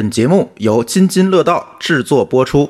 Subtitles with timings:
[0.00, 2.66] 本节目由津津乐道制作播出。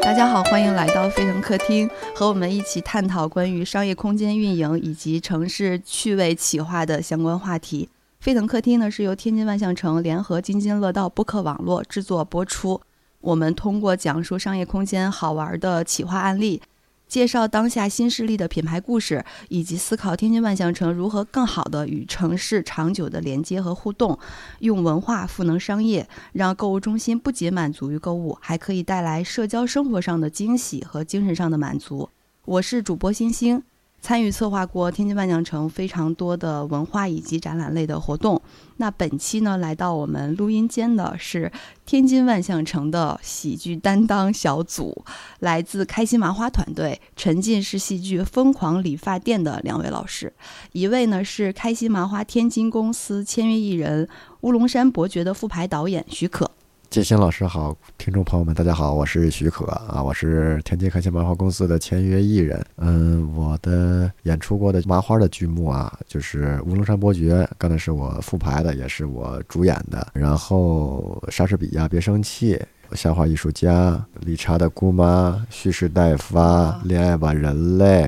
[0.00, 7.88] 大家好，欢迎来到飞腾客厅，和我们一起探讨关于商业空间运营以及城市趣味企划的相关话题。
[8.18, 12.80] 飞腾客厅呢是由天津万象城联合津津乐道播客网络制作播出。
[13.22, 16.60] 我们通过讲述商业空间好玩的企划案例，
[17.08, 24.18] 介绍当下新势力的品牌故事，以及思考天津万象城如何更好的与城市长久的连接和互动，
[24.58, 32.08] 用文化赋能商业，让购物中心不仅满足于购物，还可以带来社交生活上的惊喜和精神上的满足。
[32.44, 33.62] 我是主播星星。
[34.02, 38.42] 参与策划过天津万象城非常多的文化以及展览类的活动。
[38.78, 41.50] 那本期呢，来到我们录音间的是
[41.86, 45.04] 天津万象城的喜剧担当小组，
[45.38, 50.32] 来自开心麻花团队、沉浸式戏剧疯狂理发店的两位老师。
[50.72, 54.08] 一位呢是开心麻花天津公司签约艺人
[54.40, 56.50] 乌龙山伯爵的副牌导演许可。
[56.92, 62.62] 建新老师好，听众朋友们，大家好，我是许可啊，我是天津开心麻花公司的签约艺人。
[62.76, 70.06] 嗯，我的演出过的麻花的剧目啊，就是《乌龙山伯爵》，刚才是我复排的，也是我主演的。
[70.12, 72.56] 然后《莎士比亚别生气》、
[72.94, 73.92] 《笑话艺术家》、
[74.26, 78.02] 《理查的姑妈》、《蓄势待发》、《恋爱吧人类》。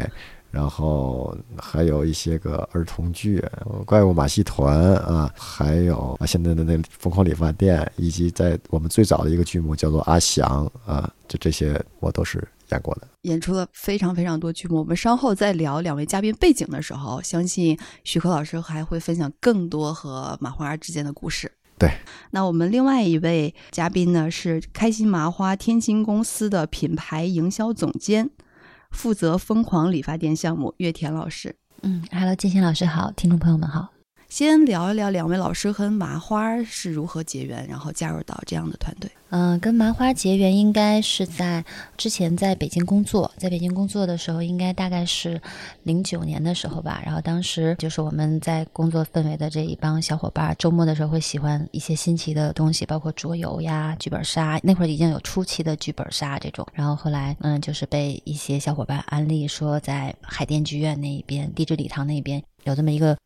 [0.54, 3.40] 然后还有一些个儿童剧，
[3.84, 14.78] 《怪物马戏团》啊，还有啊现在的那《疯狂理发店》，以及在我们最早的一个剧目叫做《阿翔》啊，就这些我都是演过的，演出了非常非常多剧目。
[14.78, 21.50] 我们稍后在聊两位嘉宾背景的时候，相信徐克老师还会分享更多和马花之间的故事。
[21.76, 21.90] 对，
[22.30, 28.30] 那我们另外一位嘉宾呢是开心麻花天津公司的品牌营销总监。
[28.94, 31.54] 负责疯狂理发店项目，岳田老师。
[31.82, 33.93] 嗯，Hello，金星老师好，听众朋友们好。
[34.34, 39.08] 先聊一聊两位老师和麻花是如何结缘，然后加入到这样的团队。
[39.30, 41.64] 嗯，跟麻花结缘应该是在
[41.96, 45.40] 之前在北京工作，在北京工作的时候，应该大概是
[45.84, 47.00] 零九年的时候吧。
[47.06, 54.58] 然后当时就是我们在工作氛围的这一帮小伙伴，周末的时候会喜欢一些新奇的东西，包括桌游呀、剧本杀。
[54.64, 56.66] 那会儿已经有初期的剧本杀这种。
[56.72, 63.16] 然后后来，嗯，就是被一些小伙伴安利说，在海淀剧院那一边、地质礼堂那边有这么一个。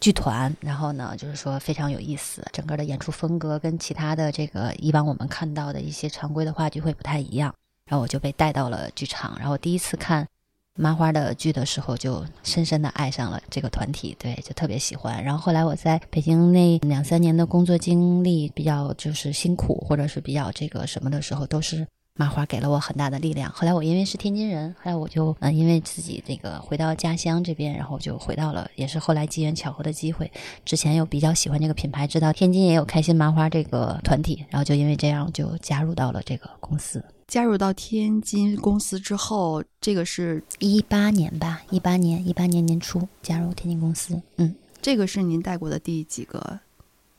[0.00, 7.54] 剧团，然后呢，就是说非常有意思，整个的演出风格跟其他的这个以往我们看到的一些常规的话剧会不太一样。
[7.86, 10.26] 然后我就被带到了剧场，然后第一次看
[10.74, 15.22] 麻花的剧的时候，就深深的爱上了这个团体，对，就特别喜欢。
[15.22, 21.86] 然后后来我在北京那两三年的工作经历比较就是辛苦，或者是比较这个什么的时候，都是。
[22.16, 23.50] 麻花给了我很大的力量。
[23.50, 30.30] 后来我因为是天津人，后来我就嗯，因为自己这个回到家乡这边，然后就回到了，也是后来机缘巧合的机会。
[30.64, 37.04] 之前又比较喜欢这个品牌，知道天津也有开心麻花这个团体，然后就因为这样就加入到了这个公司。
[37.26, 44.22] 加入到天津公司之后，这个是一八年吧，一八年一八年年初加入天津公司。
[44.36, 46.60] 嗯，这个是您带过的第几个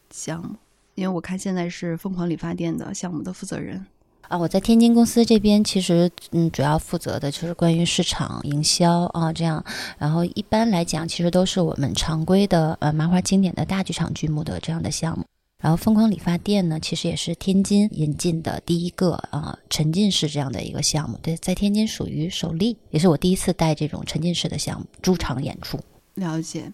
[0.09, 0.55] 项目？
[0.94, 3.85] 因为我看现在是疯狂理发店的项目的负责人。
[4.27, 9.63] 啊，我在天津公司这边，其实嗯，主要负责的就是关于市场营销啊，这样。
[9.97, 15.23] 然后一般来讲，其实都是我们常规的呃麻花经典的大剧场剧目的这样的项目。
[15.61, 25.79] 然后疯狂理发店呢，其实也是天津引进的第一个啊沉浸式这样的一个项目，对，在天津属于首例，也是我第一次带这种沉浸式的项目驻场演出。
[26.15, 26.71] 了解。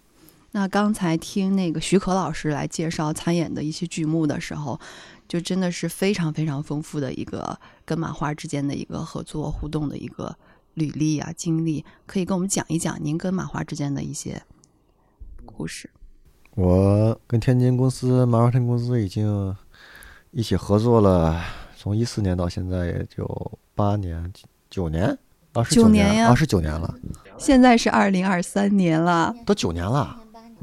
[0.54, 4.80] 那刚才听那个许可老师来介绍参演的一些剧目的时候。
[5.32, 10.36] 就真的是非常非常丰富的一个跟马花之间的一个合作互动的一个
[10.74, 14.44] 履历啊经历，可以跟我们讲一讲您跟马花之间的一些
[15.46, 15.90] 故事。
[16.56, 19.56] 我跟天津公司麻花天公司已经
[20.32, 21.42] 一起合作了，
[21.78, 23.26] 从一四年到现在也就
[23.74, 24.34] 八年
[24.70, 25.18] 九年，
[25.54, 26.94] 二十九年呀，二十九年了。
[27.38, 30.14] 现在是二零二三年了，都九年了，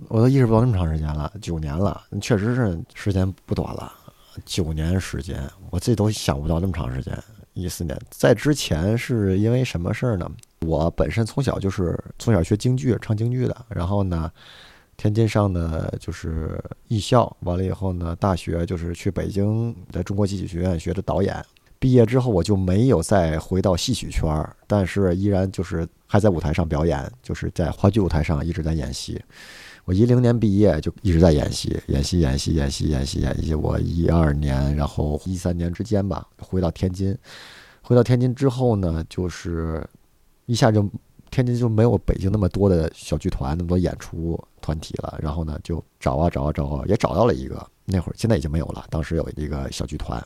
[0.09, 3.91] 我都意识不到那么长时间了，九年了，确实是时间不短了。
[4.45, 7.17] 九年时间，我自己都想不到那么长时间。
[7.55, 10.31] 一四年，在之前是因为什么事儿呢？
[10.61, 13.67] 我本身从小就是从小学京剧，唱京剧的。
[13.69, 14.31] 然后呢，
[14.97, 21.45] 天津上的就是艺校，完了以后呢，大学就是去北京的中国戏曲学院学的导演。
[21.81, 29.21] 毕业之后，我就没有再回到戏曲圈儿，但是依然就是还在舞台上表演，就是在话剧舞台上一直在演戏。
[29.89, 33.55] 我一零年毕业就一直在演戏，演戏，演戏，演戏，演戏，演戏。
[33.55, 37.17] 我一二年，然后一三年之间吧，回到天津。
[37.81, 39.83] 回到天津之后呢，就是
[40.45, 40.87] 一下就
[41.31, 45.19] 天津就没有北京那么多的小剧团，那么多演出团体了。
[45.23, 47.67] 然后呢，就找啊找啊找啊，也找到了一个。
[47.87, 50.23] 那会儿现在已经没有了，当时有一个小剧团，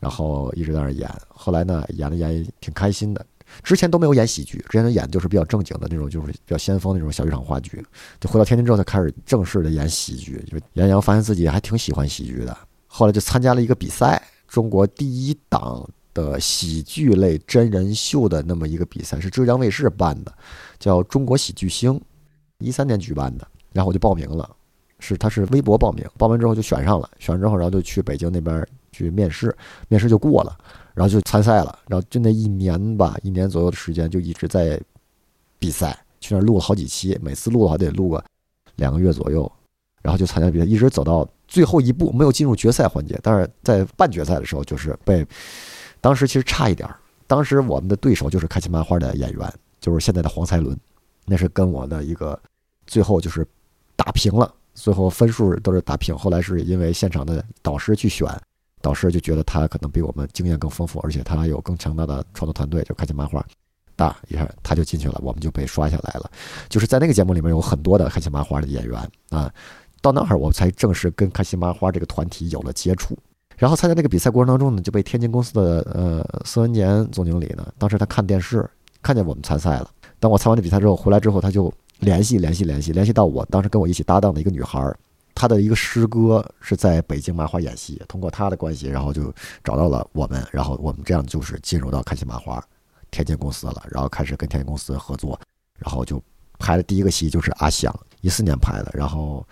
[0.00, 1.10] 然后一直在那演。
[1.30, 3.24] 后来呢，演了演挺开心的。
[3.62, 7.84] 之前都没有演喜剧，之前演的就是比较正经的那种，就是比较先锋那种小剧场话剧。
[8.20, 10.44] 就回到天津之后，才开始正式的演喜剧。
[10.50, 12.56] 就杨洋发现自己还挺喜欢喜剧的，
[12.86, 20.32] 后来就参加了一个比赛，中国第一档的喜剧类真人秀的那么一个比赛，是浙江卫视办的，
[20.78, 21.92] 叫《中国喜剧星》，
[22.58, 23.46] 一三年举办的。
[23.72, 24.48] 然后我就报名了，
[24.98, 29.56] 是他是微博报名，报名之后就选上了，选上之后然后就去北京那边去面试，
[29.88, 30.56] 面试就过了。
[30.94, 34.80] 然后就参赛了，然后就那一年吧，一年左右的时间就一直在
[35.58, 38.22] 比赛，去那儿录了好几期，每次录的话得录个
[38.76, 39.50] 两个月左右，
[40.02, 45.26] 然后就参加比赛，一直走到最后一步，没有进入决赛环节，但是在半决赛的时候就是被，
[46.00, 46.96] 当时其实差一点儿，
[47.26, 50.78] 当时我们的对手就是开心麻花的演员，就是现在的黄才伦，
[51.24, 52.38] 那是跟我的一个
[52.86, 53.46] 最后就是
[53.96, 58.28] 打平了，最后分数都是打平，后来是因为现场的导师去选。
[58.82, 63.42] 导师就觉得他可能比我们经验更丰富，而且他有更强大的创作团队，就开心麻花，
[63.96, 66.30] 大一下他就进去了，我们就被刷下来了。
[66.68, 69.50] 就是在那个节目里面有很多的开心麻花的演员啊，
[70.02, 73.16] 到那儿我才正式跟开心麻花这个团体有了接触。
[73.56, 78.68] 然后参加这个比赛过程当中呢，就被天津公司的呃孙文年总经理呢，当时他看电视
[79.00, 79.88] 看见我们参赛了。
[80.18, 84.92] 当我参完这比赛之后回来之后，他就联系联系联系联系到我当时跟我一起搭档的一个女孩。
[85.42, 89.34] 他的一个师哥是在北京麻花演戏，通过他的关系，然后就
[89.64, 92.64] 找到了我们，然后我们这样就是进入到开心麻花
[93.10, 95.36] 天津公司了，然后开始跟天津公司合作，
[95.80, 96.22] 然后就
[96.60, 99.44] 拍的第一个戏就是《阿翔》，一四年拍的，然后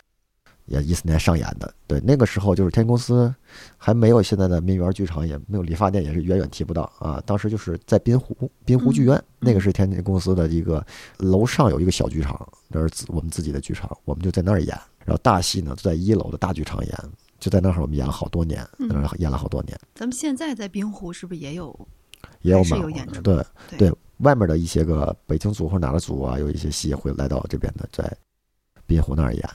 [0.70, 1.70] 也一四年上演的。
[1.86, 3.32] 对，那个时候就是天津公司
[3.76, 7.22] 还没有现在的民园剧场，也没有理发店，也是远远提不到啊。
[7.26, 10.82] 当时就是在滨湖滨湖剧院，那个是天津公司的一个
[11.18, 14.78] 楼上有一个小剧场，那是我们自己的剧场，我们就在那儿演。
[15.04, 16.98] 然后大戏呢，就在一楼的大剧场演，
[17.38, 19.78] 就在那儿我们演了好多年，在那儿演了好多年。
[19.94, 21.88] 咱们现在在滨湖是不是也有？
[22.42, 23.20] 也有有演出？
[23.22, 23.44] 对
[23.76, 28.14] 对，外面的一些个北京组或者哪个组啊，有一些戏会来到这边的，在
[28.86, 29.50] 滨湖那儿演。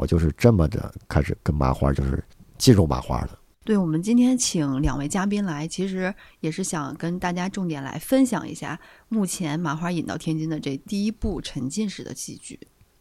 [0.00, 2.24] 我就是这么的开始跟麻花就是
[2.56, 3.38] 进入麻花的。
[3.64, 8.80] 对，我们今天请两位嘉宾来，其实也是想跟大家重点来分享一下
[9.10, 12.58] 目前麻花引到天津的这第一部沉浸式的戏剧，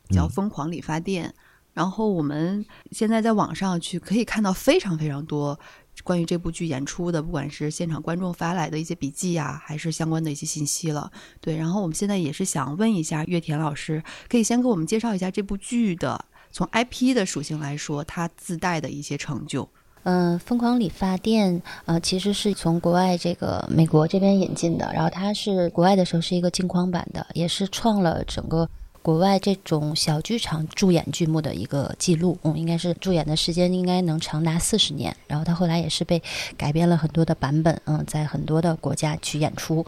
[0.10, 1.34] 叫《疯狂理发店》。
[1.72, 5.58] 然后我们现在在网上去可以看到非常非常多
[6.04, 11.10] 关于这部剧演出的，不管是现场观众发来的一些笔记呀，还是相关的一些信息了。
[11.40, 19.68] 对，然后我们现在也是想问一下岳田老师，可以先给我们介绍一下这部剧的从 IP 的属性来说，它自带的一些成就。
[20.04, 28.70] 嗯，疯狂理发店呃，其实是从国外这个美国这边引进的，然后它是国外的时候是一个镜框版的，也是创了整个。
[29.02, 35.16] 国外这种小剧场助演剧目的一个记录，嗯，应该是助演的时间应该能长达四十年。
[35.26, 36.22] 然后它后来也是被
[36.58, 39.86] 改编了很多的版本，嗯，在很多的国家去演出。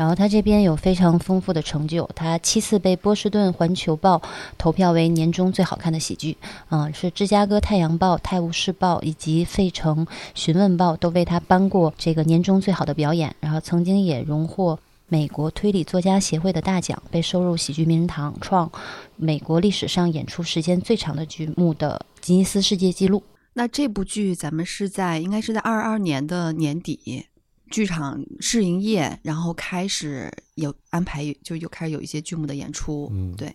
[0.00, 4.22] 然后他这边有非常丰富的成就，他七次被波士顿环球报
[4.56, 6.34] 投票为年中最好看的喜剧，
[6.70, 13.36] 嗯，是芝加哥太阳报、泰晤士报以及费城询问报都为他颁过这个年终最好的表演。
[13.40, 14.78] 然后曾经也荣获。
[15.12, 18.70] 美国推理作家协会的大奖，被收入喜剧名人堂，创
[19.16, 23.20] 美国历史上演出时间最长的剧目的吉尼斯世界纪录。
[23.52, 27.26] 那这部剧咱们是在应该是在二二年的年底，
[27.70, 33.08] 剧场试营业，然后开始有安排，就又开始有一些剧目的演出。
[33.12, 33.54] 嗯，对。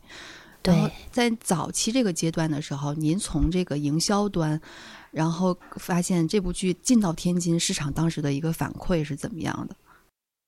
[0.63, 4.59] 对，在早期这个阶段的时候，您从这个营销端，
[5.11, 9.75] 然后发现这部剧进到天津市场，当时的一个反馈是怎么样的？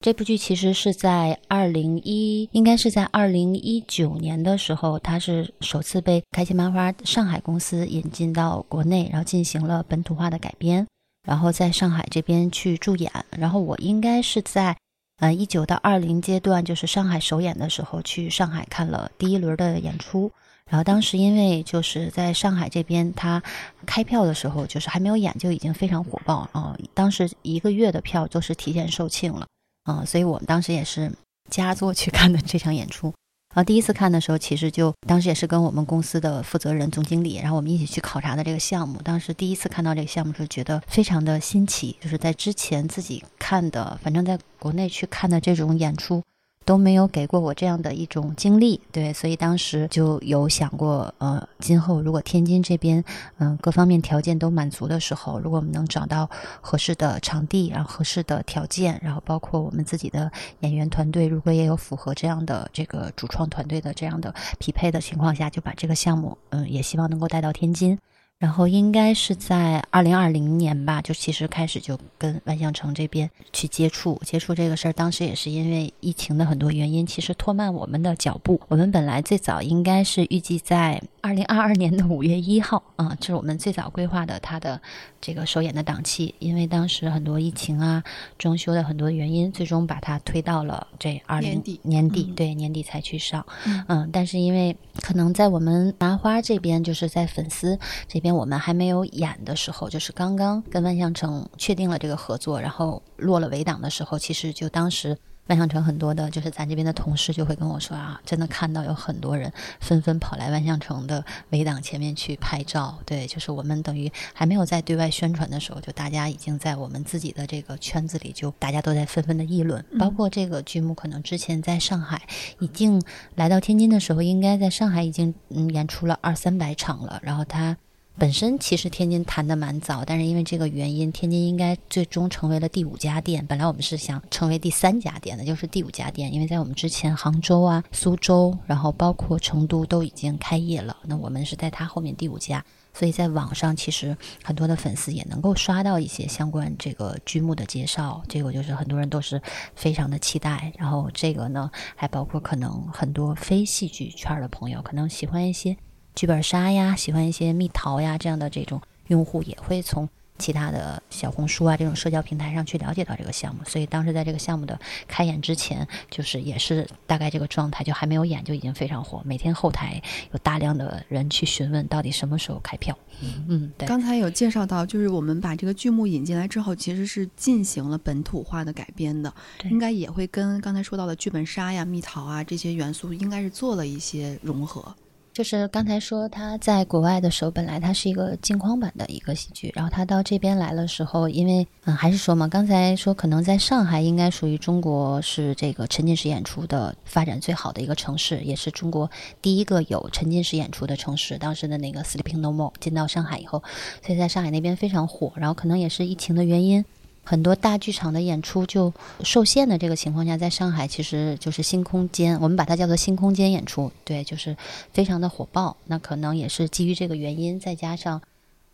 [0.04, 10.88] 这部剧其实是在二零一，应该是在二零一九年的时候，它是首次被开心麻花上海公司引进到国内，然后进行了本土化的改编，
[11.28, 13.12] 然后在上海这边去助演。
[13.38, 14.76] 然后我应该是在，
[15.18, 20.32] 呃一九到二零阶段，就是上海首演的时候去上海看了第一轮的演出。
[20.70, 23.44] 然后当时因为就是在上海这边，它
[23.86, 29.46] 开票的时候就是还没有演就已经非常火爆啊，当时一个月的票都是提前售罄了。
[29.84, 31.12] 啊，所以我们当时也是
[31.50, 33.14] 佳作去看的这场演出。
[33.56, 39.02] 然后第一次看的时候，其实就当时也是跟我们公司的负责人、总经理，然后我们一起去考察的这个项目。
[39.02, 41.98] 当时第一次看到这个项目，是觉得非常的新奇。
[42.00, 46.22] 就是在之前自己看的，反正在国内去看的这种演出，
[46.68, 53.02] 都没有给过我这样的一种经历，对，所以当时就有想过，呃，今后如果天津这边，
[53.38, 67.98] 嗯，各方面条件都满足的时候，如果我们能找到合适的场地，然后合适的条件，然后包括我们自己的演员团队，如果也有符合这样的这个主创团队的这样的匹配的情况下，就把这个项目，嗯，也希望能够带到天津。
[68.40, 74.94] 然后应该是在二零二零年吧，就其实开始就跟万象城这边去接触接触这个事儿。
[74.94, 78.62] 当时也是因为疫情的很多原因，其实拖慢我们的脚步。
[78.68, 84.80] 我们本来最早应该是预计在二零二二年的五月一号啊，这是我们最早规划的它的
[85.20, 86.36] 这个首演的档期。
[86.38, 88.04] 因为当时很多疫情啊、
[88.38, 93.44] 装修的很多原因，最终把它推到了这二零年底，对年底才去上。
[93.88, 98.27] 嗯，但是因为可能在我们麻花这边，就是在粉丝这边。
[98.36, 105.18] 我们还没有演的时候，就是刚刚跟万象城确定了这个合作，然后落了围挡的时候，其实就当时
[105.48, 113.00] 万象城很多的，就是咱这边的同事就会跟我说啊，真的看到有很多人纷纷跑来万象城的围挡前面去拍照。
[113.06, 119.84] 对，就是我们等于还没有在对外宣传的时候，就大家已经在我们自己的这个圈子里，就大家都在纷纷的议论。
[119.98, 122.22] 包括这个剧目，可能之前在上海
[122.60, 123.02] 已经
[123.36, 127.78] 来到天津的时候，应该在上海已经嗯演出了二三百场了，然后他。
[128.20, 133.46] 本身其实天津谈的蛮早，但是因为这个原因，天津应该最终成为了第五家店。
[133.46, 140.98] 本来我们是想成为第三家店的，就是第五家店，因为在我们之前杭州啊、苏州，然后包括成都都已经开业了。
[141.04, 148.24] 那我们是在它后面第五家，所以在网上其实很多的粉丝也能够刷到一些相关这个剧目的介绍。
[148.28, 149.40] 这个就是很多人都是
[149.76, 150.74] 非常的期待。
[150.80, 155.78] 然后这个呢，还包括可能很多非戏剧圈的朋友可能喜欢一些。
[156.18, 160.10] 剧本杀呀，喜欢一些蜜桃呀这样的这种用户也会从
[160.40, 172.98] 其他的小红书啊这种社交平台上去了解到这个项目，所以当时在这个项目的开演之前，就是也是大概这个状态，就还没有演就已经非常火，每天后台有大量的人去询问到底什么时候开票。
[173.22, 173.88] 嗯，对。
[173.88, 179.32] 刚才有介绍到，就是我们把这个剧目引进来之后，其实是进行了本土化的改编的，
[179.66, 184.96] 应该也会跟刚才说到的剧本杀呀、蜜桃啊这些元素，应该是做了一些融合。
[185.38, 199.08] 就是刚才说他在国外的时候，本来它是一个镜框版的一个喜剧，然后他到这边来的时候，因为嗯还是说嘛，刚才说可能在上海应该属于中国是这个沉浸式演出的发展最好的一个城市，也是中国
[199.40, 201.38] 第一个有沉浸式演出的城市。
[201.38, 203.62] 当时的那个 Sleeping No More 进到上海以后，
[204.04, 206.84] 所以在上海那边非常火，然后可能也是疫情的原因。
[207.28, 214.56] 很多大剧场的演出就受限的这个情况下，在上海其实就是新空间，我们把它叫做新空间演出，对，就是
[214.94, 215.76] 非常的火爆。
[215.88, 218.22] 那可能也是基于这个原因，再加上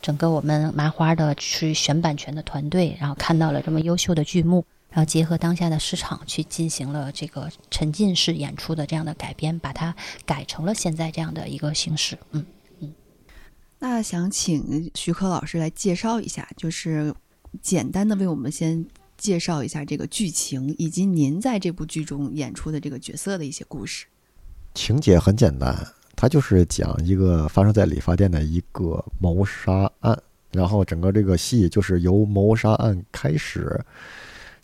[0.00, 9.92] 整个我们麻花的去选版权的团队，然后看到了这么优秀的剧目，然后结合当下的市场去进行了这个沉浸式演出的这样的改编，把它
[10.24, 12.16] 改成了现在这样的一个形式。
[12.30, 12.46] 嗯
[12.78, 12.94] 嗯，
[13.80, 17.12] 那想请徐克老师来介绍一下，就是。
[17.62, 18.84] 简单的为我们先
[19.16, 24.06] 介绍一下这个剧情，以及您在这部剧中演出的这个角色的一些故事。
[24.74, 25.76] 情节很简单，
[26.16, 30.20] 它就是讲一个发生在理发店的一个谋杀案，
[30.52, 33.80] 然后整个这个戏就是由谋杀案开始，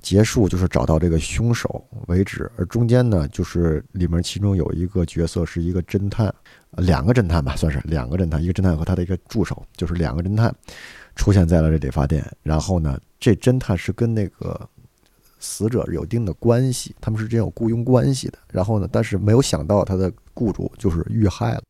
[0.03, 2.51] 结束就是找到这个凶手为止。
[2.57, 6.35] 而中间呢，就是里面其中有一个角色是一个侦探，
[6.73, 10.53] 两个侦探吧，算是两个侦探，一个侦探和他的一个助手，就是两个侦探。
[11.21, 14.59] 出现在了这理发店，然后呢，这侦探是跟那个
[15.39, 18.39] 死者有一定的关系，他们是真有雇佣关系的。
[18.51, 21.63] 然后呢，但是没有想到他的雇主就是遇害了，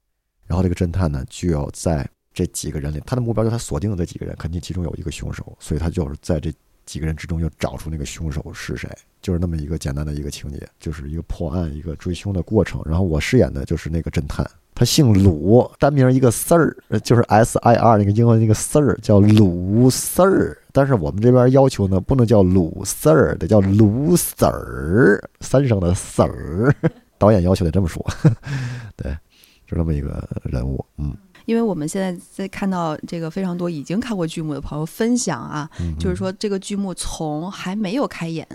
[0.46, 6.52] 然后这个侦探呢就要在这几个人里，他的目标就是他锁定的这几个人，肯定其中有一个凶手，所以他就是在这
[6.90, 8.90] 几个人之中要找出那个凶手是谁，
[9.22, 12.82] 就是那么一个简单的一个情节，就是一个破案、一个追凶的过程。
[12.84, 14.44] 然后我饰演的就是那个侦探。
[14.74, 26.74] 他姓鲁，单名一个 Sir，就是 S I R 那个英文那个 Sir 叫鲁 Sir，但是我们这边要求呢，不能叫鲁 Sir，得叫鲁 Sir，三声的 Sir，
[27.18, 28.04] 导演要求得这么说，
[28.96, 29.16] 对，
[29.64, 31.16] 就这么一个人物，嗯。
[31.50, 38.46] 因为我们现在在看到这个非常多已经看过剧目的朋友分享啊，就是说这个剧目从还没有开演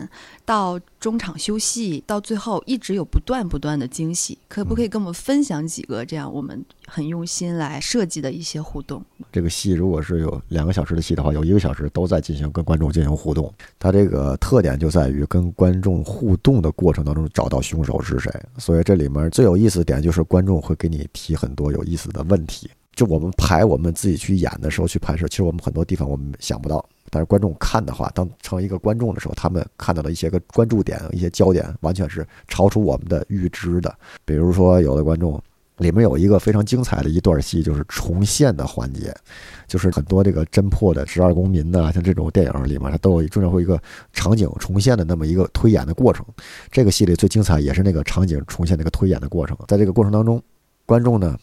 [0.45, 9.03] 到中场休息到最后一直有不断不断的惊喜，可不可以跟我们分享几个这样我们很用心来设计的一些互动？
[9.29, 13.53] 这个戏如果是有两个小时的戏的话，有一个小时都在进行跟观众进行互动。
[13.77, 22.71] 它这个特点就在于跟观众互动的过程当中找到凶手是谁，所以这里面最有意思的点就是观众会给你提很多有意思的问题。
[22.95, 33.93] 就我们排我们自己去演的时候去拍摄，其实我们很多地方我们想不到，但是观众看的话，当成为一个观众的时候，他们看到的一些个关注点、一些焦点，完全是超出我们的预知的。
[34.23, 35.41] 比如说，有的观众。
[35.79, 39.13] 里面有一个非常精彩的一段戏，就是重现的环节，
[39.67, 43.77] 就是很多这个侦破的十二公民呐，像这种电影里面，它都有经常会一个
[44.13, 46.25] 场景重现的那么一个推演的过程。
[46.71, 49.57] 这个戏里最精彩也是那个场景重现那个推演的过程。
[49.67, 50.41] 在这个过程当中，
[50.85, 51.37] 观众呢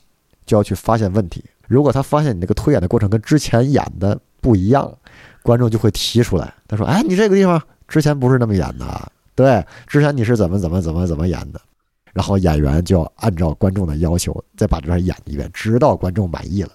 [0.47, 1.45] 就要去发现问题。
[1.67, 4.93] 如果他发现你那个推演的过程跟之前演的不一样，
[5.43, 11.61] 观众就会提出来，他说：“哎，你这个地方之前不是那么演的，对，之前你是怎么怎么怎么怎么演的。”
[12.13, 16.71] 然后演员就要按照观众的要求再把这段演一遍，直到观众满意了，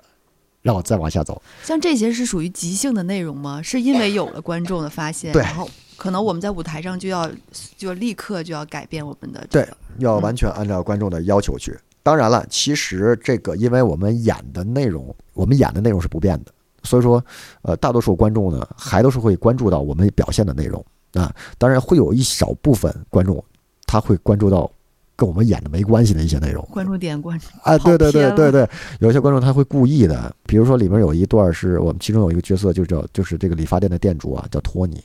[0.64, 1.40] 然后再往下走。
[1.64, 3.62] 像这些是属于即兴的内容吗？
[3.62, 7.30] 是因为有了观众的发现，然后可能我们在舞台上就要
[7.78, 9.68] 就立刻就要改变我们的对，
[10.00, 11.78] 要完全按照观众的要求去。
[12.08, 17.22] 当然了，其实这个因为我们演的内容，我们演的内容是不变的，所以说
[17.64, 21.36] 呃，大多数观众呢还都是会关注到我们表现的内容啊。
[21.58, 23.44] 当然会有一小部分观众
[23.86, 24.72] 他会关注到。
[25.20, 35.04] 跟我们演的没关系的一些内容，关注点关注啊，对对对对对，有些观众他会故意的，比如说里面有一段是我们其中有一个角色就叫就是这个理发店的店主啊，叫托尼，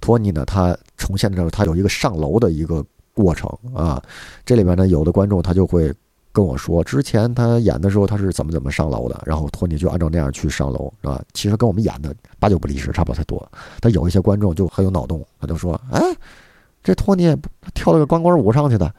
[0.00, 4.02] 托尼呢他重现的时候他有一个上楼的一个过程啊，
[4.44, 5.94] 这里面呢有的观众他就会
[6.32, 16.00] 跟我说，之前他演的时候他是怎么怎么上楼的，然后托尼就按照那样去上楼啊，其实跟我们演的八九不离十，差不太多，但有一些观众就很有脑洞，他就说， 哎。
[16.80, 17.36] 这托尼
[17.74, 18.90] 跳了个钢管舞上去的，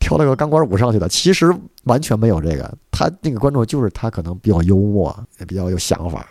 [0.00, 1.50] 跳了个钢管舞上去的，其实
[1.84, 2.76] 完全没有这个。
[2.90, 6.28] 他那个观众就是他可能比较幽默，也比较有想法，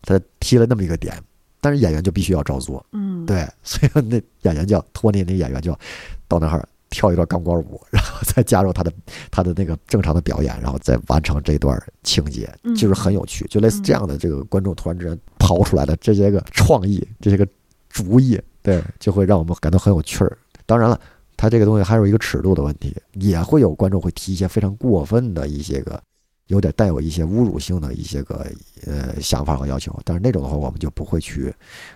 [0.00, 1.14] 他提了那么一个点，
[1.60, 2.84] 但是演员就必须要照做。
[2.92, 5.78] 嗯，对，所以那演员叫托尼，那演员就
[6.26, 8.92] 到那儿跳一段钢管舞，然后再加入他的
[9.30, 17.44] 他的那个正常的表演，然后再完成这段情节，就是很有趣，就类似这样的这个观众突然之间刨出来的这些个创意，这些个
[17.88, 18.40] 主意。
[18.62, 20.22] 对，就会让我们感到很有趣。
[20.22, 20.38] 儿。
[20.66, 21.00] 当然了，
[21.36, 26.00] 他这个东西还有一个尺度的问题，也会有观众会提一些非常过分的一些个，
[26.46, 28.46] 有点带有一些侮辱性的一些个
[28.86, 29.98] 呃想法和要求。
[30.04, 31.52] 但是那种的话，我们就不会去，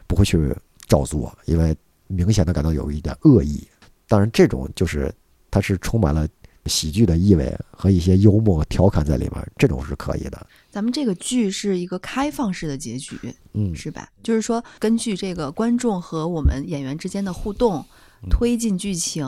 [0.08, 0.52] 不会去
[0.88, 1.76] 照做，因为
[2.08, 3.64] 明显的感到有一点恶意。
[4.08, 5.12] 当然，这种就是
[5.50, 6.26] 它是充满了。
[6.68, 10.46] 喜剧的意味和一些幽默调侃在里面，这种是可以的。
[10.68, 13.16] 咱们这个剧是一个开放式的结局，
[13.52, 14.08] 嗯，是吧？
[14.20, 17.86] 就是说，根据这个观众和我们演员之间的互动，
[18.28, 19.24] 推进剧情。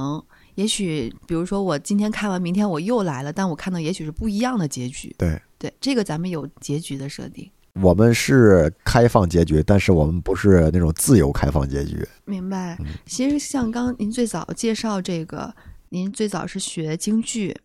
[0.57, 5.15] 也许，比如说，我今天看完，明天我又来了，但我看到也许是不一样的结局。
[5.17, 7.49] 对对，这个咱们有结局的设定。
[7.83, 12.07] 我们是开放结局，但是我们不是那种自由开放结局。
[12.25, 12.79] 明白。
[13.07, 15.55] 其实，像刚您最早介绍这个。
[15.91, 17.57] 您最早是学京剧，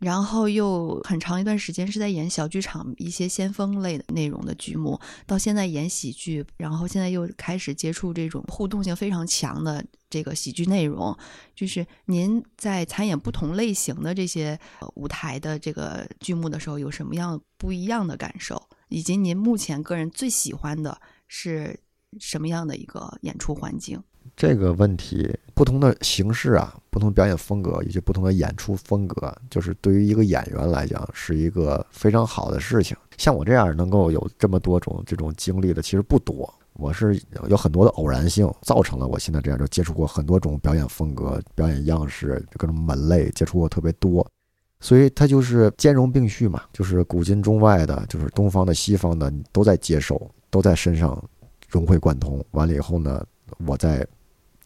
[0.00, 11.16] 然后又很长一段时间是在演小剧场一些先锋类的内容的剧目，到现在演喜剧，然后现在又开始接触这种互动性非常强的这个喜剧内容。
[11.54, 14.58] 就是您在参演不同类型的这些
[14.96, 18.60] 舞台的这个剧目的时候，有什么样不一样的感受？
[18.88, 21.78] 以及您目前个人最喜欢的是
[22.18, 24.02] 什么样的一个演出环境？
[24.36, 32.96] 这个问题，不同的形式啊，不同表演风格以及不同的演出风格，就是对于一个演员来讲，是一个非常好的事情。
[33.16, 36.52] 像我这样能够有这么多种这种经历的，其实不多。
[36.74, 44.24] 我是有很多的偶然性，造成了我现在这样，就接触过很多种表演风格、表演样式、各种门类，接触过特别多。
[44.80, 51.22] 所以它就是兼容并蓄嘛，就是古今中外的，就是东方的、西方的，你都在接受，都在身上
[51.68, 52.44] 融会贯通。
[52.52, 53.24] 完了以后呢，
[53.66, 54.06] 我再。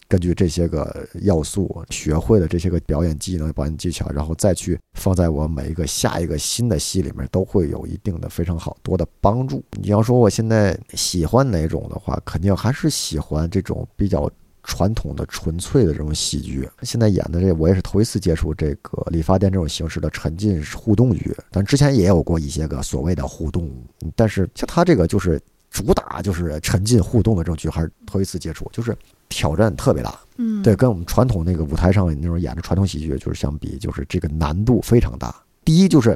[0.09, 9.65] 根据这些个要素，学会了这些个表演技能、表演技巧，然后再去放在我每一个下一个新的戏里面，都会有一定的非常好多的帮助。
[9.71, 14.31] 你要说我现在喜欢哪种的话，肯定还是喜欢这种比较
[14.63, 16.69] 传统的、纯粹的这种喜剧。
[16.83, 23.71] 现在演的这，我也是头一次接触这个理发店这种形式的沉浸互动剧，但之前也有过一些个所谓的互动，
[24.15, 28.97] 但是像他这个就是主打就是沉浸互动的这种剧，还是头一次接触，就是。
[29.35, 35.35] 挑战特别大，嗯，对，跟我们传统那个舞台上那种演的传统喜剧就是相比，就是这个难度非常大。
[35.65, 36.15] 第一就是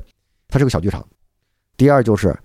[0.48, 1.02] 它是个小剧场，
[1.78, 2.38] 第二就是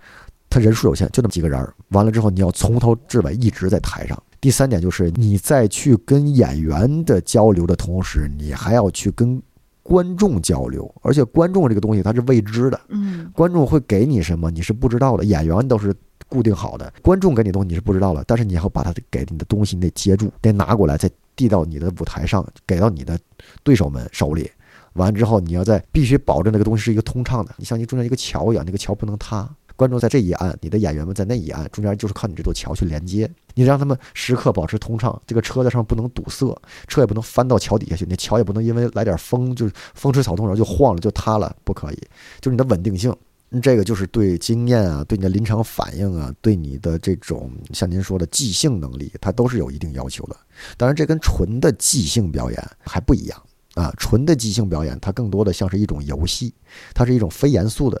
[0.48, 4.16] 它人数有限，就那么几个人儿，完了之后你要从头至尾一直在台上。
[4.42, 9.40] 第三点就是你在去跟演员的交流的同时，你还要去跟
[9.82, 15.94] 观众交流，而且观众这个东西它是未知的，嗯，观众会给你什么你是不知道的，演员都是。
[16.28, 23.18] 固定好的观众给你东西你是不知道了，但是你要把他给你的东西你得接住，得拿过来再递到你的舞台上，给到你的
[23.62, 24.50] 对手们手里。
[24.94, 29.46] 完之后，你要在必须保证那个东西是一个通畅的，你像你中间一个桥一样，那个桥不能塌。
[29.76, 33.30] 观众在这一岸，你的演员们在那一岸，中间就是靠你这座桥去连接。
[33.54, 36.58] 你让他们时刻保持通畅，这个车在上不能堵塞，
[36.88, 41.98] 车也不能翻到桥底下去，那桥也不能因为来点风就是风吹草动然后就晃了就塌了，不可以。
[42.40, 43.14] 就是你的稳定性，
[43.62, 50.36] 这个就是对经验啊，对你的临场反应啊，对你的这种像您说的即兴能力，它都是有一定要求的。
[50.78, 53.42] 当然，这跟纯的即兴表演还不一样
[53.74, 53.92] 啊。
[53.98, 56.54] 纯的即兴表演，它更多的像是一种游戏，
[56.94, 58.00] 它是一种非严肃的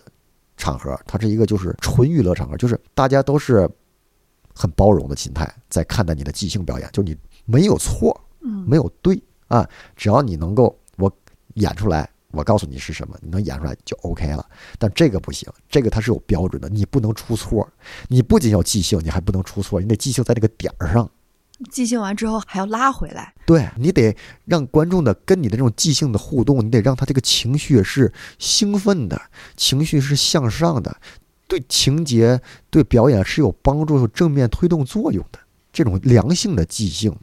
[0.56, 3.68] 场合，它是一个就是纯娱乐场合，就是大家都是。
[4.54, 11.10] 很包容的心态在看待你的即兴表演，就是你没有错，嗯，没有对啊，只要你能够我
[11.54, 14.46] 演出来，我告诉你是什么，你能演出来就 OK 了。
[14.78, 17.66] 但这个不行，这个它是有标准的，你不能出错。
[18.08, 21.10] 你不仅要即兴，你还不能出错，你得即兴在这个点儿上。
[21.70, 29.20] 即兴完之后还要拉回来，对你得让观众的跟你的这种即兴的互动，你得让他这个情绪是兴奋的，
[29.56, 30.96] 情绪是向上的。
[31.46, 35.38] 对情节、对表演是有帮助、有正面推动作用的。
[35.72, 37.14] 这种良性的即兴，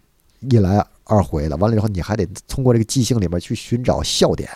[0.41, 4.49] 一来二回的，完了之后你还得通过这个即兴里面去寻找笑点，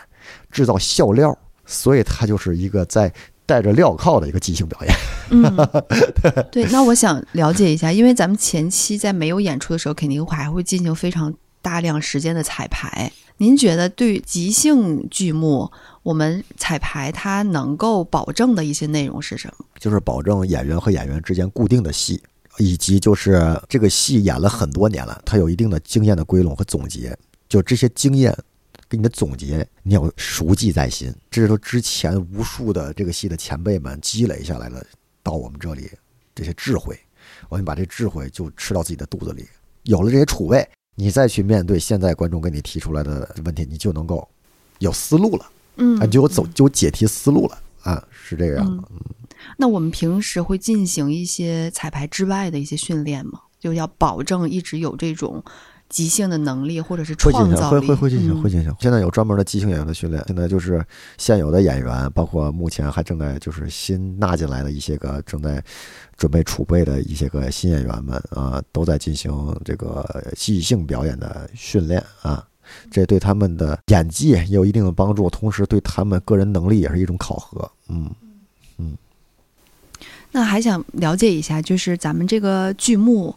[0.52, 1.38] 制造笑料。
[1.66, 3.12] 所以它就是一个在
[3.46, 4.96] 带着镣铐的一个即兴表演。
[5.30, 5.56] 嗯，
[6.52, 6.66] 对。
[6.72, 13.12] 那我想了解一下，因为咱们前期在没有演出的时候，肯定还会进行非常大量时间的彩排。
[13.38, 15.70] 您觉得对即兴剧目？
[16.04, 19.66] 我们彩排它能够保证的一些内容是什么？
[19.80, 22.22] 就是保证演员和演员之间固定的戏，
[22.58, 27.18] 以及就是这个戏演了很多年了，它有一定的经验的归拢和总结。
[27.50, 28.38] 就这些经验
[28.94, 31.12] 给你的总结，你要熟记在心。
[31.32, 34.86] 这是说之前无数的这个戏的前辈们积累下来的，
[35.24, 35.90] 到我们这里
[36.36, 36.96] 这些智慧，
[37.50, 39.48] 我们把这智慧就吃到自己的肚子里。
[39.82, 44.30] 有了这些储备，你再去面对现在观众给你提出来的问题，你就能够
[44.78, 45.52] 有思路了。
[45.78, 48.84] 嗯，就有走就有解题思路了啊，是这个样子。
[48.92, 49.00] 嗯，
[49.58, 53.42] 那我们平时会进行一些彩排之外的一些训练吗？
[53.60, 55.44] 就要保证一直有这种
[55.94, 57.88] 即兴的能力，或者是创造力。
[57.88, 58.76] 会会会进行会进行。
[58.80, 60.24] 现在有专门的即兴演员的训练。
[60.26, 60.84] 现在就是
[61.20, 65.64] 现有的演员，包括目前还正在就是新纳进来的一些个正在
[66.18, 69.32] 准备储备的一些个新演员们啊，都在进行
[69.64, 70.04] 这个
[70.36, 72.44] 即兴表演的训练啊。
[72.90, 77.70] 这对他们的演技也有一定的帮助，同时对他们个人能力也是一种考核。
[77.88, 78.10] 嗯
[78.78, 78.98] 嗯。
[80.32, 83.36] 那还想了解一下，就是咱们这个剧目，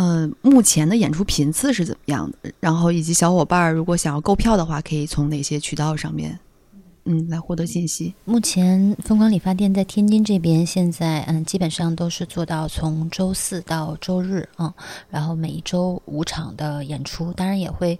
[0.00, 2.52] 嗯，目前的演出频次是怎么样的？
[2.60, 6.38] 然后以及小伙伴如果想要购票的话，可以从哪些渠道上面？
[7.04, 8.14] 嗯，来获得信息。
[8.24, 14.72] 目前疯狂理发店在天津这边，现在嗯，基本上都是做到从周四到周日嗯，
[15.10, 17.98] 然后每一周五场的演出，当然也会。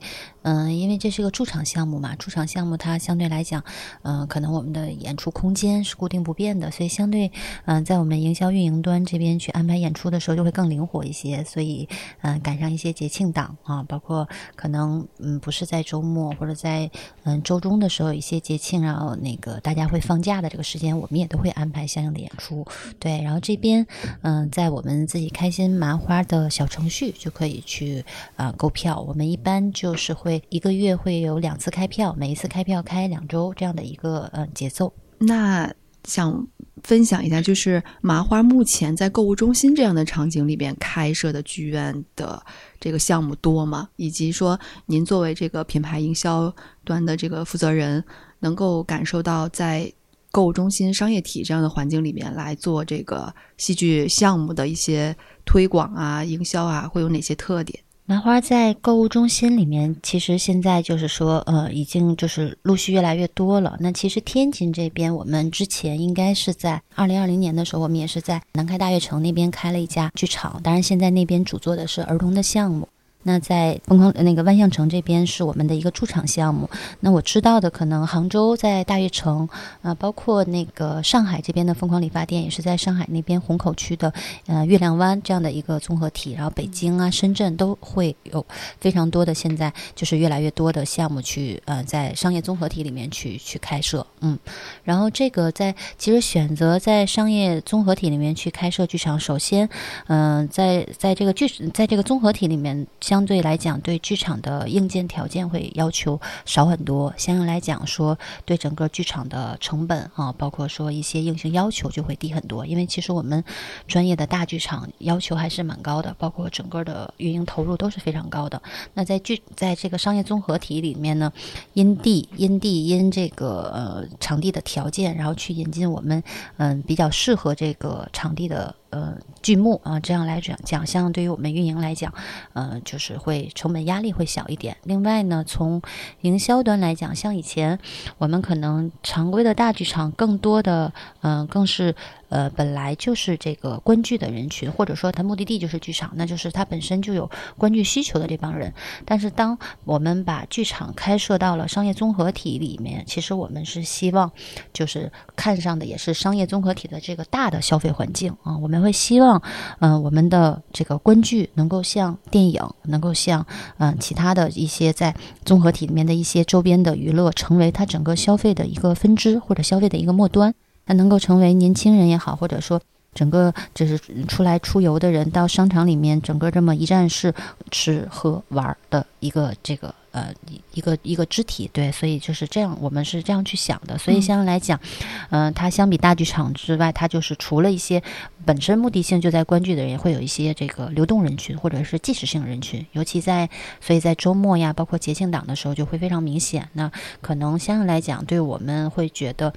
[0.49, 3.63] 嗯，因为这是个驻场项目嘛，驻场项目它相对来讲，
[4.01, 7.31] 嗯，可能我们的演出空间是固定不变的，所以相对，
[7.67, 11.45] 嗯，在我们营销运营端这边去安排演出的时候就会更灵活一些。
[11.45, 11.87] 所以，
[12.23, 16.91] 嗯，赶上一些节庆档啊，包括可能，嗯，不是在周末或者在
[17.25, 22.67] 嗯周中的时候，一些节庆，然后那个大家会放假的这个时间，我们也都会安排相应的演出。
[22.99, 23.87] 对，然后这边，
[24.23, 28.03] 嗯，在我们自己开心麻花的小程序就可以去
[28.37, 28.99] 啊购票。
[29.07, 30.38] 我们一般就是会。
[30.49, 34.93] 一个月会有两次开票，每一次开票开两周这样的一个嗯节奏。
[35.19, 35.73] 那
[36.05, 36.47] 想
[36.85, 42.41] 分享一下，就是麻花目前在购物中心这样的场景里边开设的剧院的
[42.81, 43.89] 这个项目多吗？
[43.97, 48.03] 以及说您作为这个品牌营销端的这个负责人，
[48.41, 49.93] 能够感受到在
[50.31, 57.83] 购物中心商业体这样的环境里面来做这个戏剧项目的一些推广啊、营销啊，会有哪些特点？
[58.11, 63.77] 麻花在购物中心里面，其实现在就是说，呃，已经就是陆续越来越多了。
[63.81, 72.89] 那其实天津这边，我们之前应该是在二零二零年的时候，我们也是在南开大悦城那边开了一家剧场，当然现在那边主做的是儿童的项目。
[73.29, 76.71] 那在疯狂那个万象城这边是我们的一个驻场项目。
[77.01, 79.47] 那我知道的，可能杭州在大悦城，
[79.83, 84.11] 啊，包括那个上海这边的疯狂理发店也是在上海那边虹口区的，
[84.47, 86.33] 呃，月亮湾这样的一个综合体。
[86.33, 88.45] 然后北京啊、深圳都会有
[88.81, 94.07] 非常多的，现在就是越来越多的项目去，呃，在商业综合体里面去去开设。
[94.21, 94.39] 嗯，
[94.85, 99.69] 然后这个在其实选择在商业综合体里面去开设剧场，首先，
[100.07, 112.65] 嗯，在在这个剧在这个综合体里面相相对来讲对剧场的硬件条件会要求少很多，相应来讲说对整个剧场的成本啊，包括说一些硬性要求就会低很多。
[112.65, 113.43] 因为其实我们
[113.89, 118.63] 专业的大剧场要求还是蛮高的，包括整个的运营投入都是非常高的。
[118.95, 121.33] 那在剧在这个商业综合体里面呢，
[121.73, 126.23] 因地因地因这个呃场地的条件，然后去引进我们
[126.59, 128.73] 嗯比较适合这个场地的。
[128.91, 132.13] 呃，剧目啊，这样来讲奖项对于我们运营来讲，
[132.55, 134.77] 呃，就是会成本压力会小一点。
[134.85, 135.81] 另外呢，从
[136.23, 137.79] 营销端来讲，像以前
[138.19, 141.95] 我们可能常规的大剧场，更多的嗯，更是。
[142.29, 148.73] 呃，本来就是这个观剧的人群，或者说他目的地就是剧场，那就是他本身就有观剧需求的这帮人。
[149.05, 154.31] 但是，当我们把剧场开设到了商业综合体里面，其实我们是希望，
[154.73, 158.57] 就是看上的也是商业综合体的这个大的消费环境啊。
[158.59, 159.43] 我们会希望，
[159.81, 163.47] 嗯，我们的这个观剧能够像电影，能够像
[163.79, 165.15] 嗯其他的一些在
[165.45, 170.55] 综合体里面的一些周边的娱乐，成为它整个消费的一个分支或者消费的一个末端。
[170.89, 172.81] 它能够成为年轻人也好，或者说
[173.15, 177.35] 整个就是出来出游的人到商场里面，整个这么一站式
[177.71, 180.33] 吃喝玩的一个这个呃
[180.73, 183.99] 一个一个肢体，对，所以就是这样，我们是这样去想的。
[183.99, 184.81] 所以相对来讲，
[185.29, 188.03] 嗯，它相比大剧场之外，它就是除了一些
[188.47, 196.67] 本身目的性就在观剧的人，也会有一些这个流动人群或者是即时性人群，尤其在所以在周末呀，包括节庆档的时候就会非常明显。
[196.73, 199.53] 那可能相对来讲，对我们会觉得。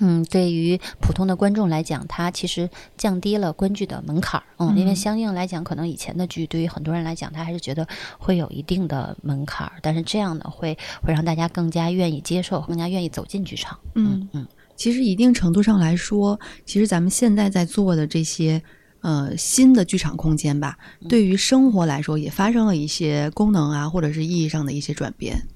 [0.00, 4.44] 嗯，对于普通的观众来讲，它其实降低了观剧的门槛儿。
[4.58, 7.86] 嗯，因为相应来讲，可能以前的剧对于很多人来讲，他还是觉得
[8.18, 9.74] 会有一定的门槛儿。
[9.82, 13.78] 但是这样呢，会会让大家更加愿意接受，更加愿意走进剧场。
[13.94, 18.62] 嗯嗯，其实一定程度上来说，其实咱们现在在做的这些
[19.00, 20.76] 呃新的剧场空间吧，
[21.08, 25.46] 对于生活来说也发生了一些功能啊，或者是意义上的一些转变。